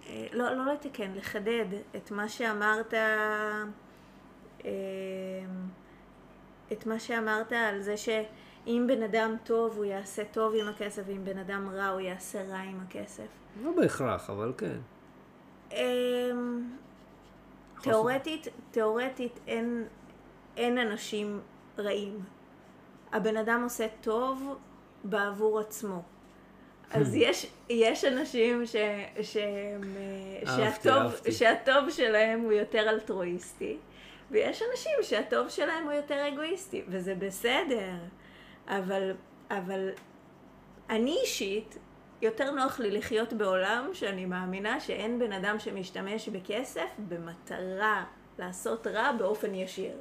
אה, 0.10 0.28
לא, 0.34 0.54
לא 0.54 0.74
לתקן, 0.74 1.12
לחדד 1.16 1.66
את 1.96 2.12
מה 2.12 2.30
שאמרת, 2.30 2.94
אה, 2.94 3.64
את 6.72 6.86
מה 6.86 7.00
שאמרת 7.00 7.52
על 7.52 7.82
זה 7.82 7.98
שאם 7.98 8.86
בן 8.88 9.04
אדם 9.04 9.36
טוב 9.44 9.78
הוא 9.78 9.86
יעשה 9.86 10.24
טוב 10.32 10.54
עם 10.62 10.68
הכסף, 10.68 11.02
ואם 11.08 11.26
בן 11.26 11.38
אדם 11.38 11.70
רע 11.70 11.88
הוא 11.88 12.00
יעשה 12.00 12.44
רע 12.44 12.60
עם 12.60 12.80
הכסף. 12.88 13.28
לא 13.64 13.72
בהכרח, 13.78 14.30
אבל 14.30 14.54
כן. 14.58 14.78
תיאורטית, 17.84 18.48
תיאורטית 18.72 19.40
אין, 19.48 19.88
אין 20.58 20.78
אנשים 20.78 21.42
רעים. 21.78 22.20
הבן 23.12 23.38
אדם 23.38 23.64
עושה 23.64 23.88
טוב 24.02 24.56
בעבור 25.04 25.60
עצמו. 25.60 26.02
אז 26.92 27.16
יש, 27.16 27.48
יש 27.70 28.06
אנשים 28.06 28.66
ש, 28.66 28.76
שהם, 29.22 29.82
אה, 29.98 30.56
שהטוב, 30.56 30.94
אהבתי. 30.94 31.32
שהטוב 31.32 31.90
שלהם 31.90 32.42
הוא 32.42 32.52
יותר 32.52 32.90
אלטרואיסטי, 32.90 33.78
ויש 34.32 34.64
אנשים 34.72 34.92
שהטוב 35.02 35.50
שלהם 35.50 35.84
הוא 35.84 35.92
יותר 35.92 36.28
אגואיסטי, 36.28 36.84
וזה 36.88 37.16
בסדר. 37.16 37.92
אבל, 38.68 39.12
אבל 39.50 39.90
אני 40.90 41.18
אישית, 41.22 41.78
יותר 42.24 42.52
נוח 42.52 42.80
לי 42.80 42.92
לחיות 42.92 43.34
בעולם 43.34 43.90
שאני 43.94 44.26
מאמינה 44.26 44.80
שאין 44.80 45.20
בן 45.20 45.32
אדם 45.32 45.60
שמשתמש 45.60 46.30
בכסף 46.30 46.90
במטרה 47.10 48.04
לעשות 48.40 48.88
רע 48.88 49.12
באופן 49.12 49.56
ישיר. 49.56 49.92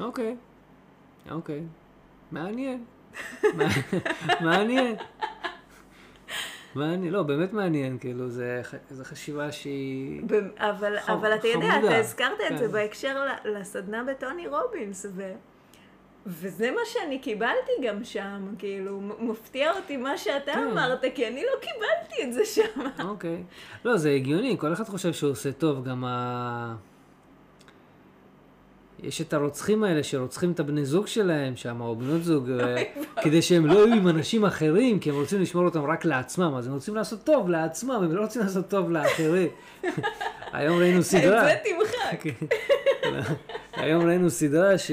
אוקיי, 0.00 0.36
אוקיי. 1.30 1.62
מעניין. 2.32 2.84
מעניין. 4.40 4.96
מעניין, 6.74 7.12
לא, 7.12 7.22
באמת 7.22 7.52
מעניין, 7.52 7.98
כאילו, 7.98 8.28
זה, 8.28 8.62
זו 8.90 9.04
חשיבה 9.04 9.52
שהיא... 9.52 10.22
אבל, 10.56 10.98
חמ- 10.98 11.12
אבל 11.12 11.34
אתה 11.34 11.48
יודע, 11.48 11.70
חמודה. 11.72 11.88
אתה 11.88 11.96
הזכרת 11.96 12.40
את 12.50 12.58
זה 12.58 12.66
כן. 12.66 12.72
בהקשר 12.72 13.26
לסדנה 13.44 14.04
בטוני 14.04 14.46
רובינס, 14.48 15.06
ו... 15.14 15.32
וזה 16.26 16.70
מה 16.70 16.80
שאני 16.84 17.18
קיבלתי 17.18 17.72
גם 17.82 18.04
שם, 18.04 18.54
כאילו, 18.58 19.00
מפתיע 19.18 19.72
אותי 19.72 19.96
מה 19.96 20.18
שאתה 20.18 20.52
כן. 20.52 20.68
אמרת, 20.72 21.04
כי 21.14 21.26
אני 21.26 21.42
לא 21.42 21.60
קיבלתי 21.60 22.22
את 22.24 22.32
זה 22.32 22.44
שם. 22.44 22.80
אוקיי. 23.08 23.42
לא, 23.84 23.96
זה 23.96 24.10
הגיוני, 24.10 24.56
כל 24.58 24.72
אחד 24.72 24.84
חושב 24.84 25.12
שהוא 25.12 25.30
עושה 25.30 25.52
טוב, 25.52 25.84
גם 25.84 26.04
ה... 26.04 26.74
יש 29.02 29.20
את 29.20 29.32
הרוצחים 29.32 29.84
האלה 29.84 30.02
שרוצחים 30.02 30.52
את 30.52 30.60
הבני 30.60 30.84
זוג 30.84 31.06
שלהם 31.06 31.56
שם, 31.56 31.80
או 31.80 31.96
בנות 31.96 32.22
זוג, 32.22 32.50
אה, 32.60 32.82
כדי 33.22 33.42
שהם 33.42 33.66
לא 33.66 33.86
יהיו 33.86 33.94
עם 33.94 34.08
אנשים 34.08 34.44
אחרים, 34.44 34.98
כי 34.98 35.10
הם 35.10 35.16
רוצים 35.16 35.40
לשמור 35.40 35.64
אותם 35.64 35.84
רק 35.84 36.04
לעצמם, 36.04 36.54
אז 36.58 36.66
הם 36.66 36.72
רוצים 36.72 36.94
לעשות 36.94 37.24
טוב 37.24 37.48
לעצמם, 37.48 37.90
הם 37.90 38.12
לא 38.12 38.20
רוצים 38.20 38.42
לעשות 38.42 38.68
טוב 38.68 38.90
לאחרים. 38.90 39.48
היום 40.52 40.78
ראינו 40.78 41.02
סדרה. 41.02 41.52
את 41.52 41.58
זה 41.64 41.70
תמחק. 41.70 42.20
כן. 42.22 43.20
היום 43.72 44.06
ראינו 44.06 44.30
סדרה 44.30 44.78
ש... 44.78 44.90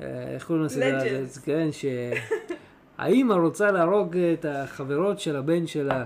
אה, 0.00 0.34
איך 0.34 0.46
קוראים 0.46 0.64
לסדרה. 0.64 1.02
הזאת? 1.20 1.44
כן, 1.44 1.68
שהאימא 2.98 3.34
רוצה 3.34 3.70
להרוג 3.70 4.16
את 4.16 4.44
החברות 4.48 5.20
של 5.20 5.36
הבן 5.36 5.66
שלה 5.66 6.04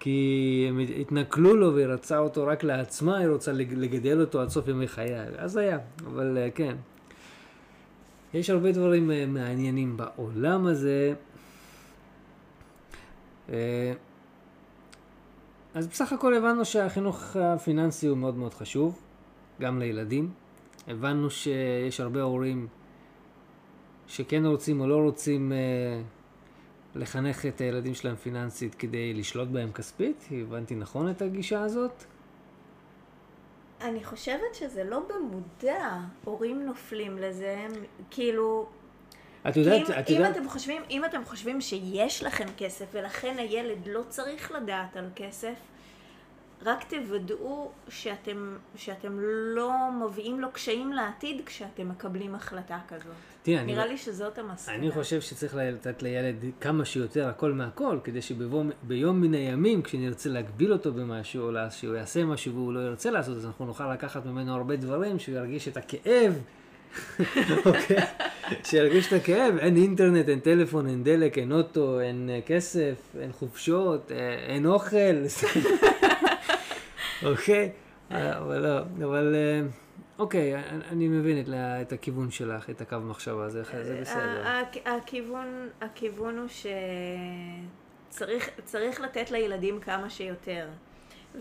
כי 0.00 0.66
הם 0.68 0.78
התנכלו 1.00 1.56
לו 1.56 1.74
והיא 1.74 1.86
רצה 1.86 2.18
אותו 2.18 2.46
רק 2.46 2.64
לעצמה, 2.64 3.18
היא 3.18 3.28
רוצה 3.28 3.52
לג- 3.52 3.74
לגדל 3.74 4.20
אותו 4.20 4.40
עד 4.40 4.48
סוף 4.48 4.68
ימי 4.68 4.88
חייה. 4.88 5.24
אז 5.38 5.56
היה, 5.56 5.78
אבל 6.06 6.38
אה, 6.38 6.48
כן. 6.54 6.76
יש 8.34 8.50
הרבה 8.50 8.72
דברים 8.72 9.10
אה, 9.10 9.26
מעניינים 9.26 9.96
בעולם 9.96 10.66
הזה. 10.66 11.14
אז 15.74 15.86
בסך 15.86 16.12
הכל 16.12 16.34
הבנו 16.34 16.64
שהחינוך 16.64 17.36
הפיננסי 17.36 18.06
הוא 18.06 18.18
מאוד 18.18 18.36
מאוד 18.36 18.54
חשוב, 18.54 18.98
גם 19.60 19.78
לילדים. 19.78 20.30
הבנו 20.88 21.30
שיש 21.30 22.00
הרבה 22.00 22.22
הורים 22.22 22.66
שכן 24.10 24.46
רוצים 24.46 24.80
או 24.80 24.86
לא 24.86 24.96
רוצים 24.96 25.52
אה, 25.52 25.58
לחנך 26.94 27.46
את 27.46 27.60
הילדים 27.60 27.94
שלהם 27.94 28.16
פיננסית 28.16 28.74
כדי 28.74 29.14
לשלוט 29.14 29.48
בהם 29.48 29.72
כספית. 29.72 30.28
הבנתי 30.30 30.74
נכון 30.74 31.10
את 31.10 31.22
הגישה 31.22 31.62
הזאת? 31.62 32.04
אני 33.80 34.04
חושבת 34.04 34.54
שזה 34.54 34.84
לא 34.84 35.00
במודע, 35.08 35.98
הורים 36.24 36.66
נופלים 36.66 37.18
לזה, 37.18 37.56
הם 37.58 37.72
כאילו... 38.10 38.66
את 39.48 39.56
יודעת, 39.56 39.90
אם, 39.90 39.94
את 40.00 40.10
אם, 40.10 40.14
יודעת, 40.14 40.36
אתם 40.36 40.48
חושבים, 40.48 40.82
אם 40.90 41.04
אתם 41.04 41.24
חושבים 41.24 41.60
שיש 41.60 42.22
לכם 42.22 42.46
כסף 42.56 42.86
ולכן 42.92 43.36
הילד 43.38 43.86
לא 43.86 44.02
צריך 44.08 44.52
לדעת 44.52 44.96
על 44.96 45.08
כסף, 45.16 45.54
רק 46.64 46.84
תוודאו 46.84 47.70
שאתם, 47.88 48.56
שאתם 48.76 49.20
לא 49.54 49.72
מביאים 50.04 50.40
לו 50.40 50.52
קשיים 50.52 50.92
לעתיד 50.92 51.42
כשאתם 51.46 51.88
מקבלים 51.88 52.34
החלטה 52.34 52.78
כזאת. 52.88 53.12
תראה, 53.42 53.60
אני, 53.60 53.72
נראה 53.72 53.86
לי 53.86 53.98
שזאת 53.98 54.38
המסקנה. 54.38 54.74
אני 54.74 54.90
חושב 54.90 55.20
שצריך 55.20 55.54
לתת 55.54 56.02
לילד 56.02 56.44
כמה 56.60 56.84
שיותר 56.84 57.28
הכל 57.28 57.52
מהכל, 57.52 57.98
כדי 58.04 58.22
שביום 58.22 59.20
מן 59.20 59.34
הימים, 59.34 59.82
כשנרצה 59.82 60.28
להגביל 60.28 60.72
אותו 60.72 60.92
במשהו, 60.92 61.48
או 61.48 61.52
שהוא 61.70 61.94
יעשה 61.94 62.24
משהו 62.24 62.54
והוא 62.54 62.72
לא 62.72 62.80
ירצה 62.80 63.10
לעשות, 63.10 63.36
אז 63.36 63.46
אנחנו 63.46 63.66
נוכל 63.66 63.92
לקחת 63.92 64.26
ממנו 64.26 64.54
הרבה 64.54 64.76
דברים, 64.76 65.18
שהוא 65.18 65.34
ירגיש 65.34 65.68
את 65.68 65.76
הכאב. 65.76 66.42
אוקיי? 67.66 67.96
שירגיש 68.64 69.08
את 69.08 69.12
הכאב, 69.12 69.56
אין 69.58 69.76
אינטרנט, 69.76 70.28
אין 70.28 70.40
טלפון, 70.40 70.86
אין 70.86 71.04
דלק, 71.04 71.38
אין 71.38 71.52
אוטו, 71.52 72.00
אין 72.00 72.30
אה, 72.32 72.40
כסף, 72.46 72.94
אין 73.20 73.32
חופשות, 73.32 74.12
אה, 74.12 74.34
אין 74.34 74.66
אוכל. 74.66 74.96
אוקיי? 77.24 77.72
אה, 78.10 78.38
אבל 78.38 78.58
לא, 78.66 78.78
אבל 79.04 79.34
אה, 79.34 79.60
אוקיי, 80.18 80.56
אני- 80.88 81.08
מבין 81.08 81.44
את 81.54 81.92
הכיוון 81.92 82.30
שלך, 82.30 82.70
את 82.70 82.80
הקו 82.80 82.96
מחשבה, 83.00 83.48
זה 83.48 83.62
זה 83.62 83.98
בסדר. 84.00 84.46
ה- 84.46 84.60
ה- 84.84 84.96
הכיוון, 84.96 85.68
הכיוון 85.80 86.38
הוא 86.38 86.48
שצריך 88.08 88.50
צריך 88.64 89.00
לתת 89.00 89.30
לילדים 89.30 89.80
כמה 89.80 90.10
שיותר. 90.10 90.68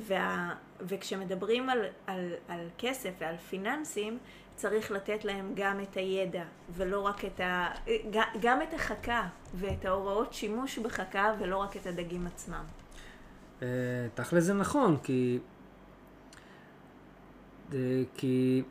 וה, 0.07 0.53
וכשמדברים 0.81 1.69
על, 1.69 1.79
על, 2.07 2.31
על 2.47 2.67
כסף 2.77 3.09
ועל 3.19 3.37
פיננסים, 3.37 4.17
צריך 4.55 4.91
לתת 4.91 5.25
להם 5.25 5.51
גם 5.55 5.79
את 5.79 5.97
הידע, 5.97 6.43
ולא 6.71 6.99
רק 7.01 7.25
את 7.25 7.39
ה... 7.39 7.67
גם 8.41 8.61
את 8.61 8.73
החכה, 8.73 9.27
ואת 9.55 9.85
ההוראות 9.85 10.33
שימוש 10.33 10.79
בחכה, 10.79 11.33
ולא 11.39 11.57
רק 11.57 11.77
את 11.77 11.85
הדגים 11.87 12.27
עצמם. 12.27 12.63
אה, 13.61 13.67
תכל'ס 14.13 14.43
זה 14.43 14.53
נכון, 14.53 14.97
כי... 15.03 15.39
אה, 17.73 18.03
כי... 18.15 18.63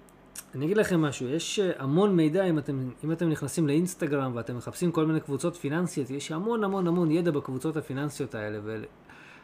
אני 0.55 0.65
אגיד 0.65 0.77
לכם 0.77 1.03
משהו, 1.03 1.29
יש 1.29 1.59
אה, 1.59 1.71
המון 1.79 2.17
מידע, 2.17 2.45
אם 2.45 2.59
אתם, 2.59 2.91
אם 3.05 3.13
אתם 3.13 3.29
נכנסים 3.29 3.67
לאינסטגרם 3.67 4.33
ואתם 4.35 4.57
מחפשים 4.57 4.93
כל 4.93 5.07
מיני 5.07 5.21
קבוצות 5.21 5.57
פיננסיות, 5.57 6.11
יש 6.11 6.33
המון 6.33 6.65
המון 6.65 6.87
המון 6.87 7.11
ידע 7.11 7.31
בקבוצות 7.31 7.77
הפיננסיות 7.77 8.35
האלה. 8.35 8.59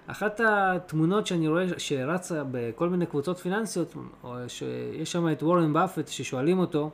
ואחת 0.09 0.41
התמונות 0.47 1.27
שאני 1.27 1.49
רואה 1.49 1.67
שרצה 1.79 2.43
בכל 2.51 2.89
מיני 2.89 3.07
קבוצות 3.07 3.39
פיננסיות, 3.39 3.95
או 4.25 4.35
שיש 4.49 5.13
שם 5.13 5.29
את 5.33 5.43
וורן 5.43 5.73
באפט 5.73 6.09
ששואלים 6.09 6.59
אותו, 6.59 6.91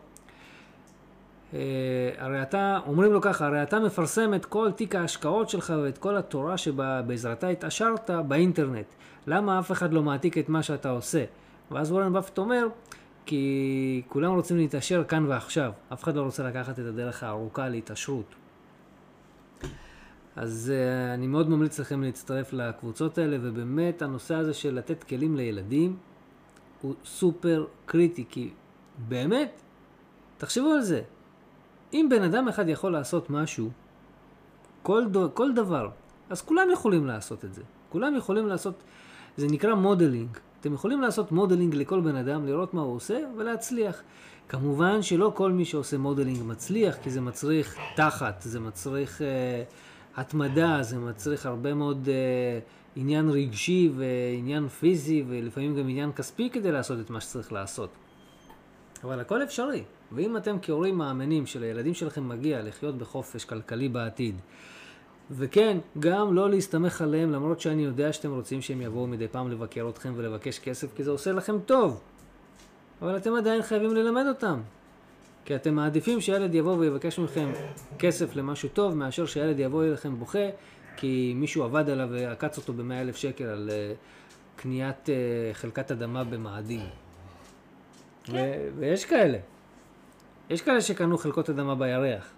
אה, 1.55 1.59
הרי 2.19 2.43
אתה, 2.43 2.79
אומרים 2.87 3.13
לו 3.13 3.21
ככה, 3.21 3.47
הרי 3.47 3.63
אתה 3.63 3.81
מפרסם 3.81 4.35
את 4.35 4.47
כל 4.47 4.71
תיק 4.77 4.95
ההשקעות 4.95 5.49
שלך 5.49 5.73
ואת 5.83 5.99
כל 5.99 6.17
התורה 6.17 6.59
שבעזרתה 6.59 7.49
התעשרת 7.49 8.11
באינטרנט. 8.29 8.87
למה 9.27 9.59
אף 9.59 9.73
אחד 9.73 9.93
לא 9.93 10.03
מעתיק 10.03 10.39
את 10.39 10.49
מה 10.49 10.63
שאתה 10.63 10.91
עושה? 10.91 11.25
ואז 11.71 11.93
וורן 11.93 12.13
באפט 12.13 12.39
אומר, 12.39 12.67
כי 13.27 14.03
כולם 14.09 14.35
רוצים 14.35 14.57
להתעשר 14.57 15.05
כאן 15.05 15.27
ועכשיו. 15.29 15.73
אף 15.93 16.03
אחד 16.05 16.17
לא 16.17 16.23
רוצה 16.23 16.43
לקחת 16.43 16.79
את 16.79 16.85
הדרך 16.85 17.23
הארוכה 17.23 17.69
להתעשרות. 17.69 18.35
אז 20.37 20.73
uh, 20.73 21.15
אני 21.15 21.27
מאוד 21.27 21.51
ממליץ 21.51 21.81
לכם 21.81 22.03
להצטרף 22.03 22.53
לקבוצות 22.53 23.19
האלה, 23.19 23.37
ובאמת 23.41 24.03
הנושא 24.03 24.35
הזה 24.35 24.55
של 24.55 24.75
לתת 24.75 25.05
כלים 25.05 25.37
לילדים 25.37 25.97
הוא 26.83 26.95
סופר 27.05 27.67
קריטי, 27.87 28.25
כי 28.29 28.51
באמת, 29.09 29.61
תחשבו 30.39 30.73
על 30.73 30.81
זה, 30.81 31.03
אם 31.93 32.07
בן 32.11 32.23
אדם 32.23 32.49
אחד 32.49 32.69
יכול 32.69 32.93
לעשות 32.93 33.31
משהו, 33.31 33.71
כל, 34.83 35.05
דו, 35.11 35.31
כל 35.35 35.53
דבר, 35.53 35.91
אז 36.31 36.43
כולם 36.43 36.71
יכולים 36.73 37.07
לעשות 37.07 37.45
את 37.45 37.55
זה. 37.55 37.63
כולם 37.89 38.17
יכולים 38.17 38.47
לעשות, 38.47 38.83
זה 39.37 39.47
נקרא 39.51 39.75
modeling. 39.75 40.39
אתם 40.61 40.75
יכולים 40.75 41.01
לעשות 41.01 41.33
modeling 41.33 41.75
לכל 41.75 42.01
בן 42.01 42.17
אדם, 42.17 42.47
לראות 42.47 42.75
מה 42.75 42.81
הוא 42.81 42.97
עושה 42.97 43.19
ולהצליח. 43.37 44.03
כמובן 44.49 45.03
שלא 45.03 45.33
כל 45.35 45.53
מי 45.53 45.65
שעושה 45.65 45.99
modeling 45.99 46.39
מצליח, 46.47 46.97
כי 47.03 47.11
זה 47.11 47.21
מצריך 47.21 47.77
תחת, 47.97 48.41
זה 48.41 48.61
מצריך 48.61 49.23
אה, 49.23 49.63
התמדה, 50.17 50.83
זה 50.83 50.99
מצריך 50.99 51.47
הרבה 51.47 51.75
מאוד 51.75 52.09
אה, 52.09 52.59
עניין 52.97 53.31
רגשי 53.31 53.91
ועניין 53.97 54.69
פיזי 54.69 55.25
ולפעמים 55.29 55.77
גם 55.77 55.89
עניין 55.89 56.13
כספי 56.13 56.51
כדי 56.51 56.73
לעשות 56.73 57.01
את 57.01 57.11
מה 57.11 57.21
שצריך 57.21 57.53
לעשות. 57.53 57.91
אבל 59.05 59.21
הכל 59.21 59.43
אפשרי. 59.43 59.83
ואם 60.13 60.37
אתם 60.37 60.57
כהורים 60.63 60.99
מאמינים 60.99 61.47
שלילדים 61.47 61.95
שלכם 61.95 62.29
מגיע 62.29 62.63
לחיות 62.63 62.99
בחופש 62.99 63.45
כלכלי 63.45 63.89
בעתיד, 63.89 64.35
וכן, 65.31 65.79
גם 65.99 66.35
לא 66.35 66.51
להסתמך 66.51 67.03
עליהם, 67.03 67.31
למרות 67.31 67.61
שאני 67.61 67.85
יודע 67.85 68.13
שאתם 68.13 68.35
רוצים 68.35 68.63
שהם 68.63 68.83
יבואו 68.83 69.07
מדי 69.07 69.29
פעם 69.29 69.51
לבקר 69.51 69.89
אתכם 69.89 70.13
ולבקש 70.17 70.59
כסף, 70.59 70.97
כי 70.97 71.05
זה 71.05 71.11
עושה 71.11 71.33
לכם 71.33 71.59
טוב. 71.59 72.01
אבל 73.03 73.17
אתם 73.17 73.35
עדיין 73.35 73.63
חייבים 73.63 73.95
ללמד 73.95 74.25
אותם. 74.29 74.61
כי 75.45 75.55
אתם 75.55 75.75
מעדיפים 75.75 76.21
שילד 76.21 76.55
יבוא 76.55 76.77
ויבקש 76.77 77.19
מכם 77.19 77.53
כסף 77.99 78.37
למשהו 78.37 78.69
טוב, 78.69 78.95
מאשר 78.95 79.27
שילד 79.27 79.59
יבוא 79.59 79.85
אליכם 79.85 80.19
בוכה, 80.19 80.49
כי 80.97 81.33
מישהו 81.37 81.65
עבד 81.65 81.91
עליו 81.91 82.09
ועקץ 82.13 82.59
אותו 82.59 82.73
ב-100 82.73 82.93
אלף 82.93 83.17
שקל 83.17 83.45
על 83.45 83.71
uh, 83.71 84.61
קניית 84.61 85.07
uh, 85.07 85.11
חלקת 85.53 85.91
אדמה 85.91 86.25
במאדים. 86.25 86.81
כן. 88.25 88.33
ו- 88.33 88.79
ויש 88.79 89.05
כאלה. 89.05 89.39
יש 90.51 90.63
כאלה 90.63 90.81
שקנו 90.81 91.19
חלקות 91.19 91.51
אדמה 91.51 91.75
בירח. 91.75 92.31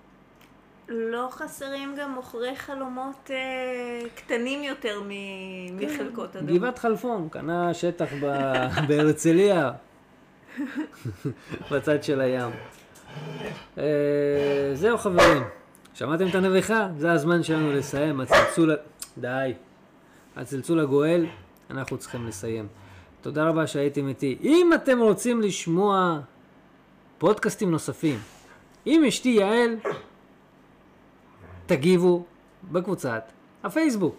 לא 0.92 1.28
חסרים 1.30 1.94
גם 1.98 2.12
מוכרי 2.14 2.56
חלומות 2.56 3.30
אה, 3.30 4.08
קטנים 4.14 4.62
יותר 4.62 5.00
מ- 5.08 5.76
מחלקות 5.86 6.36
אדמה. 6.36 6.52
גבעת 6.58 6.78
חלפון, 6.78 7.28
קנה 7.28 7.74
שטח 7.74 8.06
ב- 8.22 8.66
בהרצליה, 8.88 9.70
בצד 11.70 12.02
של 12.02 12.20
הים. 12.20 12.50
אה, 13.78 13.84
זהו 14.74 14.98
חברים, 14.98 15.42
שמעתם 15.94 16.26
את 16.28 16.34
הנביכה? 16.34 16.88
זה 16.98 17.12
הזמן 17.12 17.42
שלנו 17.42 17.72
לסיים, 17.72 18.20
הצלצול... 18.20 18.76
די. 19.18 19.52
הצלצול 20.36 20.80
הגואל, 20.80 21.26
אנחנו 21.70 21.98
צריכים 21.98 22.26
לסיים. 22.26 22.66
תודה 23.20 23.44
רבה 23.48 23.66
שהייתם 23.66 24.08
איתי. 24.08 24.38
אם 24.42 24.70
אתם 24.74 24.98
רוצים 24.98 25.40
לשמוע 25.42 26.20
פודקאסטים 27.18 27.70
נוספים, 27.70 28.18
עם 28.84 29.04
אשתי 29.04 29.28
יעל, 29.28 29.74
תגיבו 31.66 32.24
בקבוצת 32.72 33.32
הפייסבוק. 33.64 34.16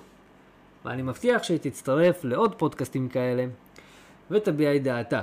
ואני 0.85 1.01
מבטיח 1.01 1.43
שהיא 1.43 1.57
תצטרף 1.57 2.23
לעוד 2.23 2.55
פודקאסטים 2.55 3.09
כאלה 3.09 3.45
ותביע 4.31 4.75
את 4.75 4.83
דעתה, 4.83 5.21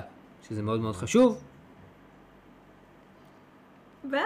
שזה 0.49 0.63
מאוד 0.63 0.81
מאוד 0.81 0.97
חשוב. 0.97 1.43
ביי. 4.05 4.23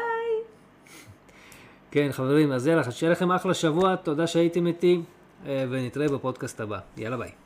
כן, 1.91 2.09
חברים, 2.13 2.53
אז 2.53 2.67
יאללה, 2.67 2.91
שיהיה 2.91 3.13
לכם 3.13 3.33
אחלה 3.33 3.55
שבוע, 3.55 3.97
תודה 3.97 4.27
שהייתם 4.27 4.67
איתי, 4.67 5.03
אה, 5.47 5.65
ונתראה 5.71 6.09
בפודקאסט 6.09 6.61
הבא. 6.61 6.79
יאללה 6.97 7.17
ביי. 7.17 7.44